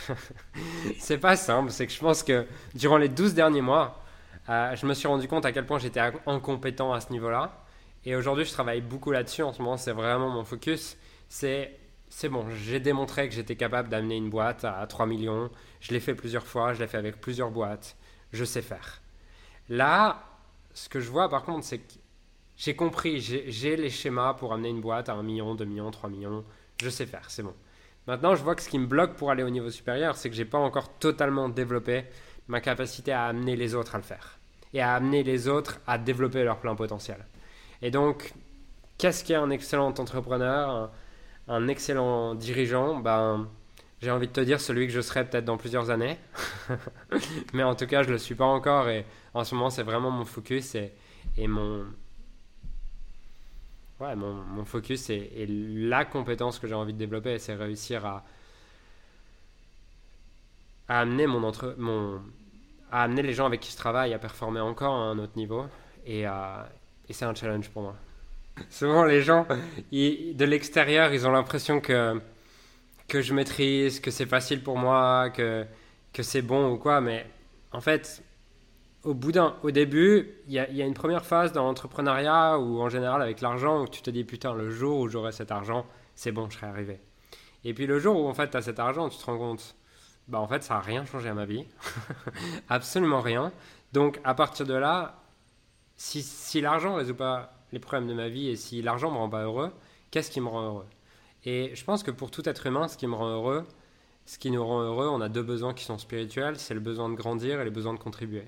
c'est 0.99 1.17
pas 1.17 1.35
simple. 1.35 1.69
C'est 1.69 1.85
que 1.85 1.91
je 1.91 1.99
pense 1.99 2.23
que 2.23 2.47
durant 2.75 2.97
les 2.97 3.09
12 3.09 3.33
derniers 3.33 3.61
mois, 3.61 4.01
euh, 4.47 4.73
je 4.75 4.85
me 4.85 4.93
suis 4.93 5.09
rendu 5.09 5.27
compte 5.27 5.45
à 5.45 5.51
quel 5.51 5.65
point 5.65 5.79
j'étais 5.79 5.99
incompétent 6.25 6.93
à 6.93 7.01
ce 7.01 7.11
niveau-là. 7.11 7.64
Et 8.05 8.15
aujourd'hui, 8.15 8.45
je 8.45 8.51
travaille 8.51 8.81
beaucoup 8.81 9.11
là-dessus. 9.11 9.43
En 9.43 9.53
ce 9.53 9.61
moment, 9.61 9.77
c'est 9.77 9.91
vraiment 9.91 10.29
mon 10.29 10.43
focus. 10.43 10.97
C'est 11.27 11.77
c'est 12.09 12.29
bon, 12.29 12.45
j'ai 12.51 12.79
démontré 12.79 13.27
que 13.27 13.35
j'étais 13.35 13.55
capable 13.55 13.89
d'amener 13.89 14.15
une 14.15 14.29
boîte 14.29 14.63
à 14.63 14.85
3 14.87 15.05
millions. 15.05 15.49
Je 15.81 15.91
l'ai 15.91 15.99
fait 15.99 16.15
plusieurs 16.15 16.45
fois, 16.45 16.73
je 16.73 16.79
l'ai 16.79 16.87
fait 16.87 16.97
avec 16.97 17.19
plusieurs 17.19 17.51
boîtes. 17.51 17.97
Je 18.31 18.45
sais 18.45 18.61
faire. 18.61 19.01
Là, 19.69 20.23
ce 20.73 20.87
que 20.87 20.99
je 20.99 21.09
vois 21.09 21.29
par 21.29 21.43
contre, 21.43 21.65
c'est 21.65 21.79
que 21.79 21.93
j'ai 22.57 22.75
compris, 22.75 23.19
j'ai 23.19 23.75
les 23.75 23.89
schémas 23.89 24.33
pour 24.35 24.53
amener 24.53 24.69
une 24.69 24.79
boîte 24.81 25.09
à 25.09 25.13
1 25.13 25.23
million, 25.23 25.55
2 25.55 25.65
millions, 25.65 25.91
3 25.91 26.09
millions. 26.09 26.45
Je 26.81 26.89
sais 26.89 27.05
faire, 27.05 27.29
c'est 27.29 27.43
bon. 27.43 27.53
Maintenant, 28.07 28.35
je 28.35 28.43
vois 28.43 28.55
que 28.55 28.61
ce 28.61 28.69
qui 28.69 28.79
me 28.79 28.85
bloque 28.85 29.15
pour 29.15 29.31
aller 29.31 29.43
au 29.43 29.49
niveau 29.49 29.69
supérieur, 29.69 30.15
c'est 30.15 30.29
que 30.29 30.35
j'ai 30.35 30.45
pas 30.45 30.59
encore 30.59 30.93
totalement 30.99 31.49
développé 31.49 32.05
ma 32.47 32.61
capacité 32.61 33.11
à 33.11 33.25
amener 33.25 33.55
les 33.55 33.73
autres 33.75 33.95
à 33.95 33.97
le 33.97 34.03
faire 34.03 34.37
et 34.73 34.81
à 34.81 34.93
amener 34.93 35.23
les 35.23 35.47
autres 35.47 35.79
à 35.87 35.97
développer 35.97 36.43
leur 36.43 36.59
plein 36.59 36.75
potentiel. 36.75 37.25
Et 37.81 37.91
donc, 37.91 38.33
qu'est-ce 38.97 39.23
qu'est 39.23 39.35
un 39.35 39.49
excellent 39.49 39.93
entrepreneur 39.97 40.91
un 41.47 41.67
excellent 41.67 42.35
dirigeant, 42.35 42.99
ben, 42.99 43.47
j'ai 44.01 44.11
envie 44.11 44.27
de 44.27 44.33
te 44.33 44.41
dire 44.41 44.59
celui 44.59 44.87
que 44.87 44.93
je 44.93 45.01
serai 45.01 45.27
peut-être 45.27 45.45
dans 45.45 45.57
plusieurs 45.57 45.89
années. 45.89 46.17
Mais 47.53 47.63
en 47.63 47.75
tout 47.75 47.87
cas, 47.87 48.03
je 48.03 48.07
ne 48.07 48.13
le 48.13 48.19
suis 48.19 48.35
pas 48.35 48.45
encore 48.45 48.89
et 48.89 49.05
en 49.33 49.43
ce 49.43 49.55
moment, 49.55 49.69
c'est 49.69 49.83
vraiment 49.83 50.11
mon 50.11 50.25
focus 50.25 50.75
et, 50.75 50.91
mon, 51.47 51.85
ouais, 53.99 54.15
mon, 54.15 54.65
focus 54.65 55.09
et, 55.09 55.45
la 55.47 56.05
compétence 56.05 56.59
que 56.59 56.67
j'ai 56.67 56.73
envie 56.73 56.93
de 56.93 56.97
développer, 56.99 57.37
c'est 57.37 57.55
réussir 57.55 58.05
à, 58.05 58.25
à 60.87 61.01
amener 61.01 61.27
mon 61.27 61.43
entre, 61.43 61.75
mon, 61.77 62.21
à 62.91 63.03
amener 63.03 63.21
les 63.21 63.33
gens 63.33 63.45
avec 63.45 63.59
qui 63.59 63.71
je 63.71 63.77
travaille 63.77 64.13
à 64.13 64.19
performer 64.19 64.61
encore 64.61 64.95
à 64.95 65.05
un 65.05 65.19
autre 65.19 65.33
niveau 65.35 65.65
et, 66.05 66.25
et 67.09 67.13
c'est 67.13 67.25
un 67.25 67.35
challenge 67.35 67.69
pour 67.69 67.83
moi. 67.83 67.95
Souvent, 68.69 69.03
les 69.03 69.21
gens, 69.21 69.45
de 69.91 70.45
l'extérieur, 70.45 71.13
ils 71.13 71.27
ont 71.27 71.31
l'impression 71.31 71.81
que, 71.81 72.21
que 73.07 73.21
je 73.21 73.33
maîtrise, 73.33 73.99
que 73.99 74.11
c'est 74.11 74.25
facile 74.25 74.63
pour 74.63 74.77
moi, 74.77 75.29
que, 75.29 75.65
que 76.13 76.23
c'est 76.23 76.41
bon 76.41 76.71
ou 76.71 76.77
quoi. 76.77 77.01
Mais 77.01 77.25
en 77.73 77.81
fait, 77.81 78.23
au, 79.03 79.13
bout 79.13 79.31
d'un, 79.31 79.55
au 79.63 79.71
début, 79.71 80.29
il 80.47 80.53
y 80.53 80.59
a, 80.59 80.69
y 80.71 80.81
a, 80.81 80.85
une 80.85 80.93
première 80.93 81.25
phase 81.25 81.51
dans 81.51 81.63
l'entrepreneuriat 81.63 82.57
ou 82.57 82.81
en 82.81 82.89
général 82.89 83.21
avec 83.21 83.41
l'argent 83.41 83.83
où 83.83 83.87
tu 83.87 84.01
te 84.01 84.09
dis 84.09 84.23
putain, 84.23 84.53
le 84.53 84.71
jour 84.71 84.99
où 84.99 85.07
j'aurai 85.09 85.31
cet 85.31 85.51
argent, 85.51 85.85
c'est 86.15 86.31
bon, 86.31 86.49
je 86.49 86.55
serai 86.55 86.67
arrivé. 86.67 86.99
Et 87.65 87.73
puis 87.73 87.87
le 87.87 87.99
jour 87.99 88.19
où 88.19 88.27
en 88.27 88.33
fait 88.33 88.49
tu 88.49 88.57
as 88.57 88.61
cet 88.61 88.79
argent, 88.79 89.09
tu 89.09 89.17
te 89.17 89.25
rends 89.25 89.37
compte, 89.37 89.75
bah 90.27 90.39
en 90.39 90.47
fait 90.47 90.63
ça 90.63 90.75
n'a 90.75 90.79
rien 90.79 91.05
changé 91.05 91.29
à 91.29 91.33
ma 91.33 91.45
vie. 91.45 91.65
Absolument 92.69 93.21
rien. 93.21 93.51
Donc 93.91 94.19
à 94.23 94.33
partir 94.33 94.65
de 94.65 94.73
là, 94.73 95.24
si, 95.97 96.61
l'argent 96.61 96.93
ne 96.93 96.97
résout 96.97 97.15
pas 97.15 97.53
les 97.71 97.79
problèmes 97.79 98.07
de 98.07 98.13
ma 98.13 98.29
vie 98.29 98.49
et 98.49 98.55
si 98.55 98.81
l'argent 98.81 99.11
me 99.11 99.17
rend 99.17 99.29
pas 99.29 99.43
heureux, 99.43 99.71
qu'est-ce 100.11 100.31
qui 100.31 100.41
me 100.41 100.47
rend 100.47 100.63
heureux? 100.63 100.85
Et 101.45 101.73
je 101.75 101.83
pense 101.83 102.03
que 102.03 102.11
pour 102.11 102.31
tout 102.31 102.47
être 102.49 102.65
humain, 102.67 102.87
ce 102.87 102.97
qui 102.97 103.07
me 103.07 103.15
rend 103.15 103.29
heureux, 103.29 103.63
ce 104.25 104.39
qui 104.39 104.51
nous 104.51 104.65
rend 104.65 104.81
heureux, 104.81 105.07
on 105.07 105.21
a 105.21 105.29
deux 105.29 105.43
besoins 105.43 105.73
qui 105.73 105.83
sont 105.83 105.97
spirituels, 105.97 106.57
c'est 106.57 106.73
le 106.73 106.79
besoin 106.79 107.09
de 107.09 107.15
grandir 107.15 107.61
et 107.61 107.63
le 107.65 107.71
besoin 107.71 107.93
de 107.93 107.99
contribuer. 107.99 108.45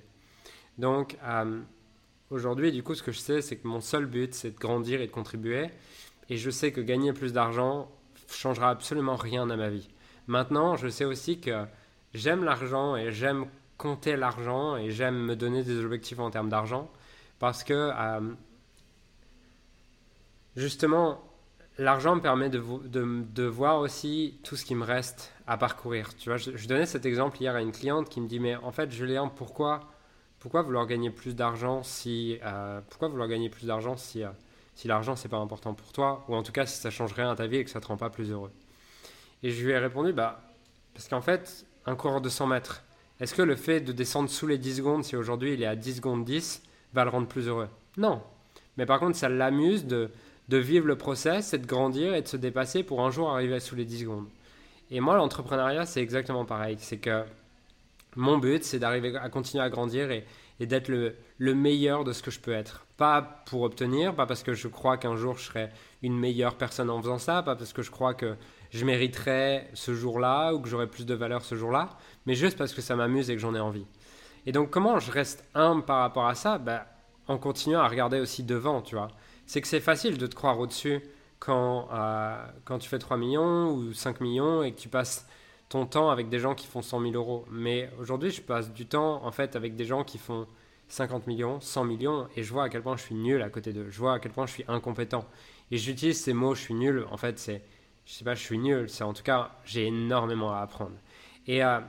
Donc 0.77 1.17
euh, 1.23 1.61
aujourd'hui, 2.31 2.71
du 2.71 2.83
coup, 2.83 2.95
ce 2.95 3.03
que 3.03 3.11
je 3.11 3.19
sais, 3.19 3.41
c'est 3.41 3.57
que 3.57 3.67
mon 3.67 3.81
seul 3.81 4.05
but, 4.05 4.33
c'est 4.33 4.51
de 4.51 4.57
grandir 4.57 5.01
et 5.01 5.07
de 5.07 5.11
contribuer. 5.11 5.69
Et 6.29 6.37
je 6.37 6.49
sais 6.49 6.71
que 6.71 6.81
gagner 6.81 7.13
plus 7.13 7.31
d'argent 7.31 7.89
changera 8.29 8.69
absolument 8.69 9.15
rien 9.15 9.49
à 9.49 9.55
ma 9.55 9.69
vie. 9.69 9.87
Maintenant, 10.25 10.75
je 10.75 10.89
sais 10.89 11.05
aussi 11.05 11.39
que 11.39 11.65
j'aime 12.13 12.43
l'argent 12.43 12.97
et 12.97 13.11
j'aime 13.11 13.45
compter 13.77 14.17
l'argent 14.17 14.75
et 14.75 14.89
j'aime 14.89 15.15
me 15.15 15.35
donner 15.35 15.63
des 15.63 15.83
objectifs 15.83 16.19
en 16.19 16.29
termes 16.29 16.49
d'argent 16.49 16.91
parce 17.39 17.63
que 17.63 17.73
euh, 17.73 18.33
justement, 20.55 21.21
l'argent 21.77 22.15
me 22.15 22.21
permet 22.21 22.49
de, 22.49 23.43
voir 23.43 23.79
aussi 23.79 24.39
tout 24.43 24.55
ce 24.55 24.65
qui 24.65 24.75
me 24.75 24.83
reste 24.83 25.33
à 25.45 25.57
parcourir. 25.57 26.15
Tu 26.17 26.29
vois, 26.29 26.37
je, 26.37 26.67
donnais 26.67 26.85
cet 26.85 27.05
exemple 27.05 27.37
hier 27.39 27.55
à 27.55 27.61
une 27.61 27.71
cliente 27.71 28.09
qui 28.09 28.21
me 28.21 28.27
dit, 28.27 28.39
mais 28.39 28.55
en 28.55 28.71
fait, 28.71 28.91
Julien, 28.91 29.27
pourquoi, 29.27 29.81
pourquoi 30.39 30.61
vouloir 30.61 30.87
gagner 30.87 31.09
plus 31.09 31.35
d'argent 31.35 31.83
si, 31.83 32.39
euh, 32.43 32.81
pourquoi 32.89 33.07
vouloir 33.07 33.27
gagner 33.27 33.49
plus 33.49 33.67
d'argent 33.67 33.97
si, 33.97 34.23
euh, 34.23 34.29
si 34.75 34.87
l'argent 34.87 35.15
c'est 35.15 35.29
pas 35.29 35.37
important 35.37 35.73
pour 35.73 35.91
toi, 35.91 36.25
ou 36.27 36.35
en 36.35 36.43
tout 36.43 36.51
cas 36.51 36.65
si 36.65 36.79
ça 36.79 36.89
change 36.89 37.13
rien 37.13 37.29
à 37.31 37.35
ta 37.35 37.47
vie 37.47 37.57
et 37.57 37.63
que 37.63 37.69
ça 37.69 37.79
te 37.79 37.87
rend 37.87 37.97
pas 37.97 38.09
plus 38.09 38.31
heureux. 38.31 38.51
Et 39.43 39.51
je 39.51 39.63
lui 39.63 39.71
ai 39.71 39.77
répondu, 39.77 40.13
bah, 40.13 40.41
parce 40.93 41.07
qu'en 41.07 41.21
fait, 41.21 41.65
un 41.85 41.95
coureur 41.95 42.21
de 42.21 42.29
100 42.29 42.47
mètres, 42.47 42.83
est-ce 43.19 43.33
que 43.33 43.41
le 43.41 43.55
fait 43.55 43.81
de 43.81 43.91
descendre 43.91 44.29
sous 44.29 44.47
les 44.47 44.57
10 44.57 44.77
secondes, 44.77 45.03
si 45.03 45.15
aujourd'hui 45.15 45.53
il 45.53 45.63
est 45.63 45.67
à 45.67 45.75
10 45.75 45.97
secondes 45.97 46.25
10, 46.25 46.61
va 46.93 47.03
le 47.03 47.09
rendre 47.09 47.27
plus 47.27 47.47
heureux 47.47 47.69
Non. 47.97 48.21
Mais 48.77 48.85
par 48.85 48.99
contre, 48.99 49.17
ça 49.17 49.29
l'amuse 49.29 49.85
de, 49.85 50.09
de 50.49 50.57
vivre 50.57 50.87
le 50.87 50.97
process, 50.97 51.47
c'est 51.47 51.59
de 51.59 51.67
grandir 51.67 52.13
et 52.13 52.21
de 52.21 52.27
se 52.27 52.37
dépasser 52.37 52.83
pour 52.83 53.05
un 53.05 53.11
jour 53.11 53.29
arriver 53.29 53.59
sous 53.59 53.75
les 53.75 53.85
10 53.85 54.01
secondes. 54.01 54.27
Et 54.89 54.99
moi, 54.99 55.17
l'entrepreneuriat, 55.17 55.85
c'est 55.85 56.01
exactement 56.01 56.45
pareil. 56.45 56.77
C'est 56.79 56.97
que 56.97 57.23
mon 58.15 58.37
but, 58.37 58.63
c'est 58.63 58.79
d'arriver 58.79 59.15
à 59.15 59.29
continuer 59.29 59.63
à 59.63 59.69
grandir 59.69 60.11
et, 60.11 60.25
d'être 60.59 60.87
le, 60.87 61.15
le, 61.37 61.53
meilleur 61.53 62.03
de 62.03 62.13
ce 62.13 62.23
que 62.23 62.31
je 62.31 62.39
peux 62.39 62.53
être. 62.53 62.85
Pas 62.97 63.21
pour 63.45 63.61
obtenir, 63.61 64.15
pas 64.15 64.25
parce 64.25 64.41
que 64.41 64.53
je 64.53 64.67
crois 64.67 64.97
qu'un 64.97 65.15
jour 65.15 65.37
je 65.37 65.43
serai 65.43 65.69
une 66.01 66.17
meilleure 66.17 66.55
personne 66.55 66.89
en 66.89 66.99
faisant 66.99 67.19
ça, 67.19 67.43
pas 67.43 67.55
parce 67.55 67.73
que 67.73 67.83
je 67.83 67.91
crois 67.91 68.15
que 68.15 68.35
je 68.71 68.83
mériterai 68.83 69.67
ce 69.75 69.93
jour-là 69.93 70.53
ou 70.53 70.59
que 70.59 70.67
j'aurai 70.67 70.87
plus 70.87 71.05
de 71.05 71.13
valeur 71.13 71.43
ce 71.43 71.53
jour-là, 71.53 71.89
mais 72.25 72.33
juste 72.33 72.57
parce 72.57 72.73
que 72.73 72.81
ça 72.81 72.95
m'amuse 72.95 73.29
et 73.29 73.35
que 73.35 73.41
j'en 73.41 73.53
ai 73.53 73.59
envie. 73.59 73.85
Et 74.47 74.51
donc, 74.51 74.71
comment 74.71 74.97
je 74.97 75.11
reste 75.11 75.47
humble 75.53 75.85
par 75.85 75.99
rapport 75.99 76.25
à 76.25 76.33
ça? 76.33 76.57
Ben, 76.57 76.81
En 77.27 77.37
continuant 77.37 77.81
à 77.81 77.87
regarder 77.87 78.19
aussi 78.19 78.41
devant, 78.41 78.81
tu 78.81 78.95
vois 78.95 79.09
c'est 79.47 79.61
que 79.61 79.67
c'est 79.67 79.79
facile 79.79 80.17
de 80.17 80.27
te 80.27 80.35
croire 80.35 80.59
au-dessus 80.59 81.01
quand, 81.39 81.87
euh, 81.91 82.45
quand 82.65 82.77
tu 82.77 82.89
fais 82.89 82.99
3 82.99 83.17
millions 83.17 83.71
ou 83.71 83.93
5 83.93 84.21
millions 84.21 84.61
et 84.61 84.73
que 84.73 84.79
tu 84.79 84.89
passes 84.89 85.25
ton 85.69 85.85
temps 85.85 86.09
avec 86.09 86.29
des 86.29 86.39
gens 86.39 86.53
qui 86.53 86.67
font 86.67 86.81
100 86.81 87.01
000 87.01 87.13
euros. 87.13 87.45
Mais 87.49 87.89
aujourd'hui, 87.99 88.29
je 88.29 88.41
passe 88.41 88.71
du 88.71 88.85
temps 88.85 89.25
en 89.25 89.31
fait 89.31 89.55
avec 89.55 89.75
des 89.75 89.85
gens 89.85 90.03
qui 90.03 90.17
font 90.17 90.47
50 90.89 91.27
millions, 91.27 91.59
100 91.59 91.85
millions 91.85 92.27
et 92.35 92.43
je 92.43 92.51
vois 92.53 92.65
à 92.65 92.69
quel 92.69 92.81
point 92.81 92.97
je 92.97 93.03
suis 93.03 93.15
nul 93.15 93.41
à 93.41 93.49
côté 93.49 93.73
d'eux. 93.73 93.89
Je 93.89 93.97
vois 93.97 94.15
à 94.15 94.19
quel 94.19 94.31
point 94.31 94.45
je 94.45 94.51
suis 94.51 94.65
incompétent. 94.67 95.25
Et 95.71 95.77
j'utilise 95.77 96.21
ces 96.21 96.33
mots, 96.33 96.53
je 96.53 96.61
suis 96.61 96.73
nul. 96.73 97.05
En 97.09 97.17
fait, 97.17 97.39
c'est, 97.39 97.63
je 98.05 98.13
sais 98.13 98.25
pas, 98.25 98.35
je 98.35 98.43
suis 98.43 98.57
nul. 98.57 98.89
C'est 98.89 99.03
en 99.03 99.13
tout 99.13 99.23
cas, 99.23 99.51
j'ai 99.65 99.85
énormément 99.85 100.53
à 100.53 100.59
apprendre. 100.59 100.95
Et, 101.47 101.63
euh, 101.63 101.79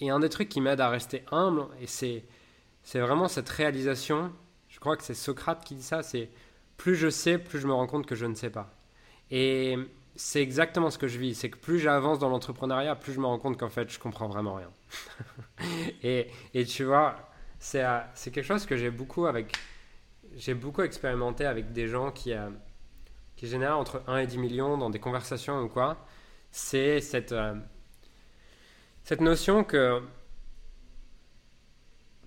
et 0.00 0.10
un 0.10 0.20
des 0.20 0.28
trucs 0.28 0.48
qui 0.48 0.60
m'aide 0.60 0.80
à 0.80 0.88
rester 0.88 1.24
humble, 1.30 1.66
et 1.80 1.86
c'est, 1.86 2.24
c'est 2.82 3.00
vraiment 3.00 3.28
cette 3.28 3.48
réalisation. 3.48 4.32
Je 4.68 4.80
crois 4.80 4.96
que 4.96 5.02
c'est 5.02 5.14
Socrate 5.14 5.64
qui 5.64 5.74
dit 5.74 5.82
ça. 5.82 6.02
C'est 6.02 6.30
plus 6.76 6.96
je 6.96 7.10
sais, 7.10 7.38
plus 7.38 7.60
je 7.60 7.66
me 7.66 7.72
rends 7.72 7.86
compte 7.86 8.06
que 8.06 8.14
je 8.14 8.26
ne 8.26 8.34
sais 8.34 8.50
pas. 8.50 8.74
Et 9.30 9.76
c'est 10.16 10.42
exactement 10.42 10.90
ce 10.90 10.98
que 10.98 11.08
je 11.08 11.18
vis. 11.18 11.34
C'est 11.34 11.50
que 11.50 11.58
plus 11.58 11.78
j'avance 11.78 12.18
dans 12.18 12.28
l'entrepreneuriat, 12.28 12.96
plus 12.96 13.12
je 13.12 13.20
me 13.20 13.26
rends 13.26 13.38
compte 13.38 13.58
qu'en 13.58 13.68
fait, 13.68 13.90
je 13.90 13.98
comprends 13.98 14.28
vraiment 14.28 14.54
rien. 14.54 14.70
et, 16.02 16.28
et, 16.54 16.64
tu 16.64 16.84
vois, 16.84 17.16
c'est, 17.58 17.84
euh, 17.84 18.00
c'est 18.14 18.30
quelque 18.30 18.44
chose 18.46 18.66
que 18.66 18.76
j'ai 18.76 18.90
beaucoup 18.90 19.26
avec. 19.26 19.56
J'ai 20.36 20.54
beaucoup 20.54 20.82
expérimenté 20.82 21.44
avec 21.44 21.72
des 21.72 21.88
gens 21.88 22.12
qui, 22.12 22.32
euh, 22.32 22.48
qui 23.36 23.46
génèrent 23.48 23.78
entre 23.78 24.02
1 24.06 24.18
et 24.18 24.26
10 24.26 24.38
millions 24.38 24.78
dans 24.78 24.90
des 24.90 25.00
conversations 25.00 25.60
ou 25.60 25.68
quoi. 25.68 26.04
C'est 26.52 27.00
cette, 27.00 27.32
euh, 27.32 27.54
cette 29.10 29.22
notion 29.22 29.64
que 29.64 30.00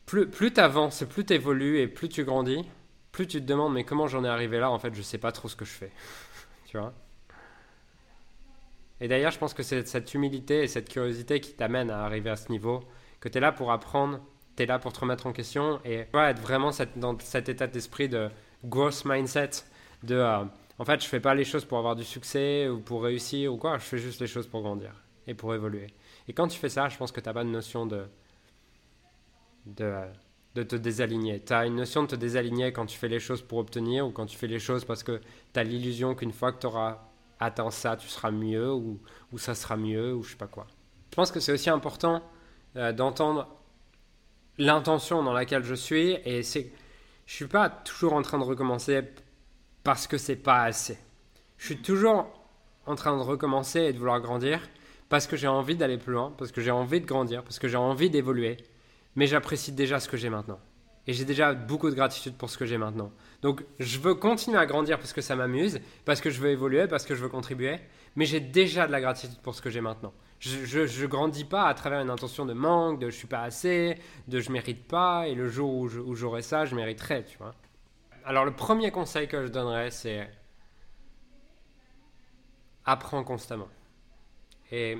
plus, 0.06 0.52
tu 0.52 0.60
avances, 0.60 1.06
plus 1.06 1.26
tu 1.26 1.32
évolues 1.32 1.80
et 1.80 1.88
plus 1.88 2.10
tu 2.10 2.26
grandis, 2.26 2.68
plus 3.14 3.26
tu 3.26 3.40
te 3.40 3.46
demandes 3.46 3.74
mais 3.74 3.86
comment 3.86 4.08
j'en 4.08 4.26
ai 4.26 4.28
arrivé 4.28 4.60
là, 4.60 4.70
en 4.70 4.78
fait, 4.80 4.94
je 4.94 5.02
sais 5.02 5.18
pas 5.18 5.32
trop 5.32 5.48
ce 5.48 5.56
que 5.56 5.64
je 5.64 5.72
fais. 5.72 5.92
tu 6.66 6.78
vois? 6.78 6.94
Et 9.00 9.08
d'ailleurs, 9.08 9.32
je 9.32 9.40
pense 9.40 9.54
que 9.54 9.64
c'est 9.64 9.88
cette 9.88 10.14
humilité 10.14 10.64
et 10.64 10.68
cette 10.68 10.90
curiosité 10.90 11.40
qui 11.40 11.54
t'amène 11.54 11.90
à 11.90 12.04
arriver 12.04 12.30
à 12.30 12.36
ce 12.36 12.52
niveau, 12.52 12.84
que 13.22 13.30
tu 13.30 13.38
es 13.38 13.42
là 13.42 13.54
pour 13.54 13.72
apprendre, 13.72 14.20
tu 14.58 14.64
es 14.64 14.66
là 14.66 14.78
pour 14.78 14.92
te 14.92 15.00
remettre 15.00 15.26
en 15.26 15.32
question 15.32 15.80
et 15.86 16.06
être 16.14 16.42
vraiment 16.42 16.72
dans 16.98 17.18
cet 17.18 17.48
état 17.48 17.68
d'esprit 17.68 18.10
de 18.10 18.30
growth 18.66 19.06
mindset, 19.06 19.52
de 20.04 20.16
euh, 20.16 20.44
en 20.80 20.84
fait, 20.84 21.02
je 21.02 21.08
fais 21.08 21.22
pas 21.22 21.34
les 21.34 21.46
choses 21.46 21.64
pour 21.64 21.78
avoir 21.78 21.96
du 21.96 22.04
succès 22.04 22.68
ou 22.68 22.82
pour 22.82 23.04
réussir 23.04 23.54
ou 23.54 23.58
quoi, 23.58 23.78
je 23.78 23.86
fais 23.86 24.00
juste 24.00 24.20
les 24.20 24.28
choses 24.28 24.48
pour 24.48 24.62
grandir 24.64 24.92
et 25.28 25.34
pour 25.34 25.54
évoluer. 25.54 25.88
Et 26.28 26.34
quand 26.34 26.48
tu 26.48 26.60
fais 26.60 26.70
ça, 26.70 26.90
je 26.90 26.98
pense 26.98 27.12
que 27.12 27.20
tu 27.20 27.28
n'as 27.28 27.34
pas 27.34 27.44
de 27.44 27.50
notion 27.50 27.86
de, 27.86 28.06
de 29.66 29.94
de 30.56 30.64
te 30.64 30.76
désaligner. 30.76 31.42
Tu 31.44 31.54
as 31.54 31.66
une 31.66 31.76
notion 31.76 32.04
de 32.04 32.08
te 32.08 32.16
désaligner 32.16 32.72
quand 32.72 32.86
tu 32.86 32.98
fais 32.98 33.08
les 33.08 33.20
choses 33.20 33.42
pour 33.42 33.58
obtenir 33.58 34.06
ou 34.06 34.12
quand 34.12 34.26
tu 34.26 34.38
fais 34.38 34.48
les 34.48 34.60
choses 34.60 34.86
parce 34.86 35.04
que 35.04 35.20
tu 35.54 35.60
as 35.60 35.64
l'illusion 35.64 36.16
qu'une 36.16 36.32
fois 36.32 36.52
que 36.52 36.60
tu 36.60 36.68
auras 36.68 37.00
atteint 37.40 37.72
ça, 37.72 37.98
tu 37.98 38.08
seras 38.08 38.32
mieux 38.32 38.72
ou, 38.72 39.00
ou, 39.32 39.38
ça 39.38 39.56
sera 39.56 39.78
mieux 39.78 40.14
ou 40.14 40.24
je 40.24 40.32
sais 40.32 40.38
pas 40.38 40.48
quoi. 40.48 40.68
Je 41.10 41.16
pense 41.16 41.32
que 41.32 41.40
c'est 41.40 41.52
aussi 41.52 41.70
important 41.70 42.22
euh, 42.76 42.92
d'entendre 42.92 43.48
l'intention 44.58 45.24
dans 45.24 45.34
laquelle 45.34 45.64
je 45.64 45.76
suis 45.76 46.18
et 46.24 46.44
c'est 46.44 46.72
je 47.26 47.34
suis 47.34 47.48
pas 47.48 47.70
toujours 47.70 48.14
en 48.14 48.22
train 48.22 48.38
de 48.38 48.44
recommencer 48.44 49.02
parce 49.84 50.08
que 50.08 50.18
c'est 50.18 50.36
pas 50.36 50.64
assez. 50.64 50.98
Je 51.58 51.68
suis 51.68 51.82
toujours 51.82 52.28
en 52.86 52.96
train 52.96 53.18
de 53.18 53.22
recommencer 53.22 53.80
et 53.80 53.94
de 53.94 53.98
vouloir 53.98 54.20
grandir 54.20 54.60
parce 55.14 55.28
que 55.28 55.38
j'ai 55.38 55.48
envie 55.48 55.76
d'aller 55.76 56.00
plus 56.00 56.12
loin, 56.12 56.34
parce 56.36 56.52
que 56.52 56.60
j'ai 56.60 56.72
envie 56.72 57.00
de 57.00 57.06
grandir, 57.06 57.44
parce 57.44 57.60
que 57.60 57.68
j'ai 57.68 57.78
envie 57.78 58.10
d'évoluer, 58.10 58.58
mais 59.16 59.28
j'apprécie 59.28 59.72
déjà 59.72 60.00
ce 60.00 60.10
que 60.10 60.18
j'ai 60.18 60.32
maintenant. 60.32 60.60
Et 61.06 61.14
j'ai 61.14 61.24
déjà 61.24 61.54
beaucoup 61.54 61.92
de 61.92 61.94
gratitude 61.94 62.36
pour 62.36 62.50
ce 62.50 62.58
que 62.58 62.66
j'ai 62.66 62.80
maintenant. 62.80 63.12
Donc 63.44 63.64
je 63.78 64.00
veux 64.00 64.16
continuer 64.16 64.58
à 64.58 64.66
grandir 64.66 64.98
parce 64.98 65.14
que 65.14 65.22
ça 65.22 65.36
m'amuse, 65.36 65.80
parce 66.04 66.20
que 66.20 66.32
je 66.32 66.42
veux 66.42 66.50
évoluer, 66.50 66.88
parce 66.88 67.06
que 67.06 67.14
je 67.14 67.22
veux 67.22 67.30
contribuer, 67.30 67.78
mais 68.16 68.26
j'ai 68.26 68.40
déjà 68.40 68.88
de 68.88 68.92
la 68.92 69.02
gratitude 69.02 69.38
pour 69.44 69.54
ce 69.54 69.62
que 69.62 69.70
j'ai 69.70 69.82
maintenant. 69.82 70.14
Je, 70.40 70.80
ne 70.80 71.06
grandis 71.06 71.46
pas 71.46 71.68
à 71.68 71.76
travers 71.76 72.00
une 72.00 72.10
intention 72.10 72.48
de 72.48 72.54
manque, 72.54 72.98
de 73.00 73.12
je 73.12 73.16
suis 73.16 73.28
pas 73.28 73.44
assez, 73.44 74.00
de 74.28 74.40
je 74.40 74.52
mérite 74.52 74.88
pas, 74.88 75.28
et 75.28 75.36
le 75.36 75.48
jour 75.48 75.70
où 75.76 76.16
j'aurai 76.16 76.42
ça, 76.42 76.66
je 76.66 76.74
mériterai, 76.74 77.24
tu 77.26 77.38
vois. 77.38 77.54
Alors 78.26 78.46
le 78.46 78.56
premier 78.56 78.90
conseil 78.90 79.28
que 79.28 79.46
je 79.46 79.52
donnerais, 79.52 79.92
c'est 79.92 80.28
apprends 82.84 83.24
constamment. 83.24 83.70
Et 84.74 84.98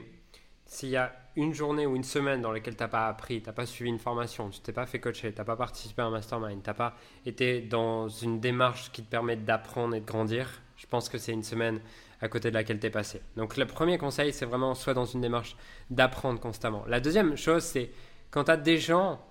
s'il 0.68 0.90
y 0.90 0.98
a 0.98 1.12
une 1.36 1.52
journée 1.52 1.88
ou 1.88 1.96
une 1.96 2.04
semaine 2.04 2.42
dans 2.42 2.52
laquelle 2.52 2.76
tu 2.76 2.84
n'as 2.84 2.90
pas 2.90 3.08
appris, 3.08 3.42
tu 3.42 3.48
n'as 3.48 3.54
pas 3.54 3.66
suivi 3.66 3.90
une 3.90 3.98
formation, 3.98 4.52
tu 4.52 4.60
t'es 4.60 4.72
pas 4.72 4.86
fait 4.86 5.00
coacher, 5.00 5.34
tu 5.34 5.40
n'as 5.40 5.44
pas 5.44 5.56
participé 5.56 6.04
à 6.04 6.06
un 6.06 6.12
mastermind, 6.12 6.62
tu 6.62 6.70
n'as 6.70 6.76
pas 6.76 6.96
été 7.26 7.60
dans 7.60 8.08
une 8.08 8.40
démarche 8.40 8.92
qui 8.92 9.02
te 9.02 9.10
permet 9.10 9.36
d'apprendre 9.36 9.96
et 9.96 10.00
de 10.00 10.06
grandir, 10.06 10.62
je 10.78 10.86
pense 10.86 11.10
que 11.10 11.18
c'est 11.18 11.32
une 11.32 11.42
semaine 11.42 11.82
à 12.22 12.28
côté 12.28 12.52
de 12.52 12.54
laquelle 12.54 12.80
tu 12.80 12.86
es 12.86 12.92
passé. 12.92 13.24
Donc 13.36 13.58
le 13.58 13.66
premier 13.66 13.98
conseil, 13.98 14.32
c'est 14.32 14.46
vraiment 14.46 14.76
soit 14.76 14.94
dans 14.94 15.06
une 15.06 15.22
démarche 15.22 15.58
d'apprendre 15.90 16.40
constamment. 16.40 16.84
La 16.88 17.00
deuxième 17.00 17.36
chose, 17.36 17.64
c'est 17.64 17.90
quand 18.30 18.44
tu 18.44 18.52
as 18.52 18.58
des 18.58 18.78
gens 18.78 19.26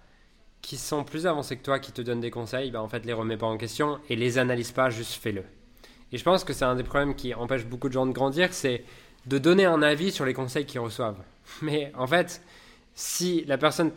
qui 0.61 0.77
sont 0.77 1.05
plus 1.05 1.29
avancés 1.29 1.57
que 1.57 1.63
toi, 1.63 1.79
qui 1.79 1.93
te 1.93 2.03
donnent 2.03 2.21
des 2.21 2.33
conseils, 2.33 2.73
bah 2.73 2.83
en 2.83 2.89
fait, 2.89 3.07
les 3.07 3.13
remets 3.13 3.37
pas 3.37 3.47
en 3.47 3.57
question 3.57 4.01
et 4.09 4.17
les 4.17 4.39
analyse 4.39 4.73
pas, 4.73 4.91
juste 4.91 5.23
fais-le. 5.23 5.45
Et 6.11 6.19
je 6.19 6.25
pense 6.25 6.43
que 6.43 6.53
c'est 6.53 6.65
un 6.65 6.75
des 6.75 6.83
problèmes 6.83 7.15
qui 7.15 7.33
empêche 7.33 7.65
beaucoup 7.65 7.89
de 7.89 7.95
gens 7.95 8.07
de 8.07 8.13
grandir, 8.13 8.53
c'est 8.53 8.85
de 9.27 9.39
donner 9.39 9.65
un 9.65 9.83
avis 9.83 10.11
sur 10.11 10.25
les 10.25 10.35
conseils 10.35 10.67
qu'ils 10.67 10.81
reçoivent. 10.81 11.23
Mais 11.63 11.93
en 11.97 12.07
fait, 12.07 12.43
si 12.95 13.45
la 13.45 13.59
personne 13.59 13.93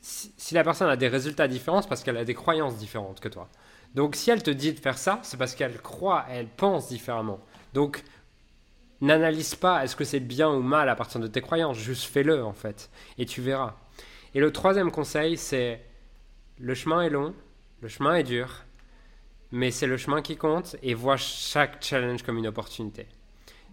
si, 0.00 0.54
la 0.54 0.64
personne 0.64 0.90
a 0.90 0.96
des 0.96 1.08
résultats 1.08 1.48
différents, 1.48 1.80
c'est 1.80 1.88
parce 1.88 2.02
qu'elle 2.02 2.18
a 2.18 2.24
des 2.24 2.34
croyances 2.34 2.76
différentes 2.76 3.20
que 3.20 3.28
toi. 3.28 3.48
Donc 3.94 4.16
si 4.16 4.30
elle 4.30 4.42
te 4.42 4.50
dit 4.50 4.72
de 4.72 4.78
faire 4.78 4.98
ça, 4.98 5.20
c'est 5.22 5.38
parce 5.38 5.54
qu'elle 5.54 5.80
croit, 5.80 6.26
elle 6.28 6.48
pense 6.48 6.88
différemment. 6.88 7.40
Donc 7.72 8.02
n'analyse 9.00 9.54
pas 9.54 9.84
est-ce 9.84 9.96
que 9.96 10.04
c'est 10.04 10.20
bien 10.20 10.50
ou 10.50 10.60
mal 10.60 10.88
à 10.88 10.96
partir 10.96 11.20
de 11.20 11.26
tes 11.26 11.40
croyances, 11.40 11.78
juste 11.78 12.04
fais-le 12.04 12.44
en 12.44 12.52
fait, 12.52 12.90
et 13.18 13.24
tu 13.24 13.40
verras. 13.40 13.76
Et 14.34 14.40
le 14.40 14.52
troisième 14.52 14.90
conseil, 14.90 15.36
c'est 15.38 15.80
le 16.58 16.74
chemin 16.74 17.02
est 17.02 17.10
long, 17.10 17.34
le 17.80 17.88
chemin 17.88 18.16
est 18.16 18.24
dur, 18.24 18.64
mais 19.52 19.70
c'est 19.70 19.86
le 19.86 19.96
chemin 19.96 20.20
qui 20.20 20.36
compte 20.36 20.76
et 20.82 20.94
vois 20.94 21.16
chaque 21.16 21.82
challenge 21.82 22.22
comme 22.22 22.36
une 22.36 22.46
opportunité 22.46 23.06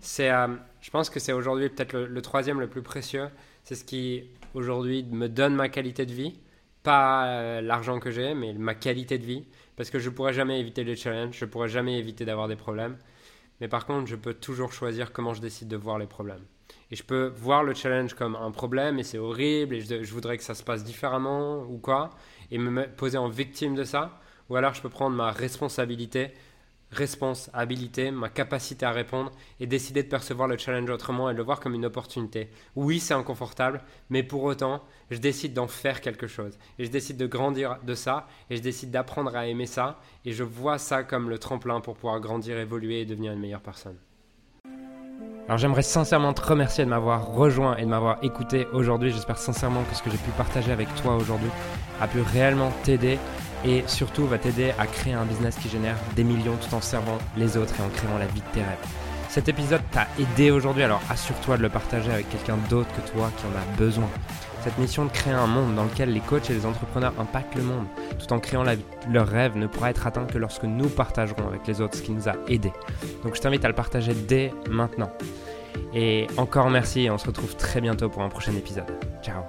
c'est, 0.02 0.32
euh, 0.32 0.48
je 0.82 0.90
pense 0.90 1.10
que 1.10 1.20
c'est 1.20 1.32
aujourd'hui 1.32 1.70
peut-être 1.70 1.94
le, 1.94 2.22
troisième 2.22 2.60
le 2.60 2.68
plus 2.68 2.82
précieux. 2.82 3.30
C'est 3.64 3.76
ce 3.76 3.86
qui 3.86 4.24
aujourd'hui 4.54 5.04
me 5.04 5.30
donne 5.30 5.56
ma 5.56 5.70
qualité 5.70 6.06
de 6.06 6.12
vie, 6.12 6.40
pas 6.84 7.28
euh, 7.28 7.62
l'argent 7.62 8.00
que 8.00 8.12
j'ai, 8.12 8.34
mais 8.34 8.54
ma 8.54 8.74
qualité 8.74 9.20
de 9.20 9.26
vie, 9.26 9.46
parce 9.76 9.92
que 9.92 10.00
je 10.00 10.10
pourrais 10.10 10.34
jamais 10.34 10.60
éviter 10.60 10.84
les 10.84 10.96
challenges, 10.96 11.38
je 11.38 11.46
pourrais 11.46 11.70
jamais 11.70 12.00
éviter 12.00 12.26
d'avoir 12.26 12.48
des 12.48 12.56
problèmes, 12.56 12.98
mais 13.62 13.68
par 13.68 13.86
contre, 13.86 14.08
je 14.08 14.16
peux 14.16 14.34
toujours 14.34 14.74
choisir 14.74 15.14
comment 15.14 15.36
je 15.36 15.42
décide 15.42 15.68
de 15.68 15.78
voir 15.78 16.00
les 16.00 16.08
problèmes. 16.08 16.44
Et 16.90 16.96
je 16.96 17.04
peux 17.04 17.32
voir 17.38 17.64
le 17.64 17.74
challenge 17.74 18.16
comme 18.16 18.36
un 18.36 18.52
problème 18.52 19.00
et 19.00 19.04
c'est 19.04 19.20
horrible 19.20 19.76
et 19.76 19.82
je, 19.82 20.04
je 20.04 20.14
voudrais 20.14 20.38
que 20.38 20.44
ça 20.44 20.56
se 20.56 20.64
passe 20.64 20.84
différemment 20.84 21.64
ou 21.64 21.78
quoi, 21.78 22.10
et 22.50 22.58
me 22.58 22.88
poser 22.88 23.20
en 23.20 23.30
victime 23.30 23.76
de 23.76 23.84
ça, 23.84 24.20
ou 24.50 24.56
alors 24.56 24.74
je 24.74 24.82
peux 24.82 24.90
prendre 24.90 25.16
ma 25.16 25.32
responsabilité 25.32 26.34
responsabilité, 26.92 28.12
ma 28.12 28.30
capacité 28.30 28.86
à 28.86 28.92
répondre 28.92 29.32
et 29.60 29.68
décider 29.68 30.04
de 30.04 30.10
percevoir 30.10 30.48
le 30.48 30.58
challenge 30.58 30.90
autrement 30.90 31.30
et 31.30 31.34
de 31.34 31.38
le 31.38 31.44
voir 31.44 31.60
comme 31.60 31.74
une 31.74 31.86
opportunité. 31.86 32.50
Oui, 32.76 33.00
c'est 33.00 33.14
inconfortable, 33.14 33.82
mais 34.10 34.24
pour 34.24 34.44
autant, 34.44 34.84
je 35.10 35.18
décide 35.18 35.54
d'en 35.54 35.68
faire 35.68 36.02
quelque 36.02 36.28
chose. 36.28 36.58
Et 36.80 36.86
je 36.86 36.92
décide 36.92 37.18
de 37.18 37.28
grandir 37.28 37.78
de 37.84 37.96
ça 37.96 38.28
et 38.50 38.58
je 38.58 38.62
décide 38.62 38.92
d'apprendre 38.92 39.36
à 39.36 39.48
aimer 39.48 39.66
ça 39.66 40.00
et 40.26 40.32
je 40.32 40.44
vois 40.44 40.78
ça 40.78 41.04
comme 41.04 41.30
le 41.30 41.40
tremplin 41.40 41.82
pour 41.82 41.96
pouvoir 41.96 42.20
grandir, 42.20 42.58
évoluer 42.58 43.02
et 43.02 43.06
devenir 43.06 43.34
une 43.34 43.40
meilleure 43.40 43.62
personne. 43.62 43.98
Alors 45.48 45.58
j'aimerais 45.58 45.82
sincèrement 45.82 46.34
te 46.34 46.42
remercier 46.42 46.86
de 46.86 46.90
m'avoir 46.90 47.34
rejoint 47.34 47.76
et 47.78 47.82
de 47.82 47.88
m'avoir 47.88 48.24
écouté 48.24 48.68
aujourd'hui. 48.74 49.12
J'espère 49.12 49.38
sincèrement 49.38 49.84
que 49.84 49.96
ce 49.96 50.04
que 50.04 50.10
j'ai 50.10 50.18
pu 50.18 50.32
partager 50.32 50.72
avec 50.72 50.88
toi 50.96 51.16
aujourd'hui 51.16 51.50
a 52.00 52.08
pu 52.08 52.22
réellement 52.22 52.72
t'aider 52.84 53.18
et 53.66 53.84
surtout 53.88 54.26
va 54.26 54.38
t'aider 54.38 54.74
à 54.80 54.88
créer 54.88 55.14
un 55.14 55.26
business 55.26 55.56
qui 55.56 55.70
génère 55.70 55.98
des 56.16 56.24
millions 56.24 56.58
tout 56.58 56.74
en 56.76 56.82
servant 56.82 57.18
les 57.38 57.58
autres 57.58 57.74
et 57.80 57.84
en 57.84 57.90
créant 57.90 58.18
la 58.18 58.28
vie 58.28 58.42
de 58.42 58.54
tes 58.54 58.62
rêves. 58.62 58.88
Cet 59.30 59.48
épisode 59.48 59.82
t'a 59.92 60.08
aidé 60.20 60.52
aujourd'hui, 60.52 60.84
alors 60.84 61.02
assure-toi 61.10 61.58
de 61.58 61.62
le 61.62 61.70
partager 61.70 62.12
avec 62.12 62.30
quelqu'un 62.30 62.58
d'autre 62.70 62.90
que 62.94 63.10
toi 63.12 63.32
qui 63.38 63.46
en 63.46 63.50
a 63.50 63.78
besoin. 63.78 64.10
Cette 64.64 64.78
mission 64.78 65.06
de 65.06 65.12
créer 65.12 65.34
un 65.34 65.48
monde 65.48 65.74
dans 65.76 65.86
lequel 65.86 66.14
les 66.14 66.20
coachs 66.20 66.50
et 66.50 66.54
les 66.54 66.66
entrepreneurs 66.66 67.14
impactent 67.18 67.56
le 67.56 67.64
monde 67.64 67.86
tout 68.20 68.32
en 68.34 68.40
créant 68.40 68.64
la 68.64 68.76
vie, 68.76 68.86
leur 69.10 69.28
rêve 69.28 69.58
ne 69.58 69.68
pourra 69.68 69.90
être 69.90 70.06
atteint 70.06 70.26
que 70.26 70.38
lorsque 70.38 70.66
nous 70.66 70.90
partagerons 70.90 71.48
avec 71.48 71.66
les 71.66 71.82
autres 71.82 71.98
ce 71.98 72.04
qui 72.04 72.12
nous 72.12 72.30
a 72.30 72.36
aidés. 72.48 72.74
Donc 73.24 73.36
je 73.36 73.42
t'invite 73.42 73.66
à 73.66 73.70
le 73.70 73.74
partager 73.74 74.14
dès 74.14 74.54
maintenant. 74.70 75.12
Et 75.94 76.28
encore 76.38 76.70
merci 76.70 77.02
et 77.02 77.10
on 77.10 77.18
se 77.18 77.26
retrouve 77.26 77.56
très 77.56 77.82
bientôt 77.82 78.10
pour 78.10 78.22
un 78.22 78.30
prochain 78.30 78.54
épisode. 78.54 78.92
Ciao 79.24 79.44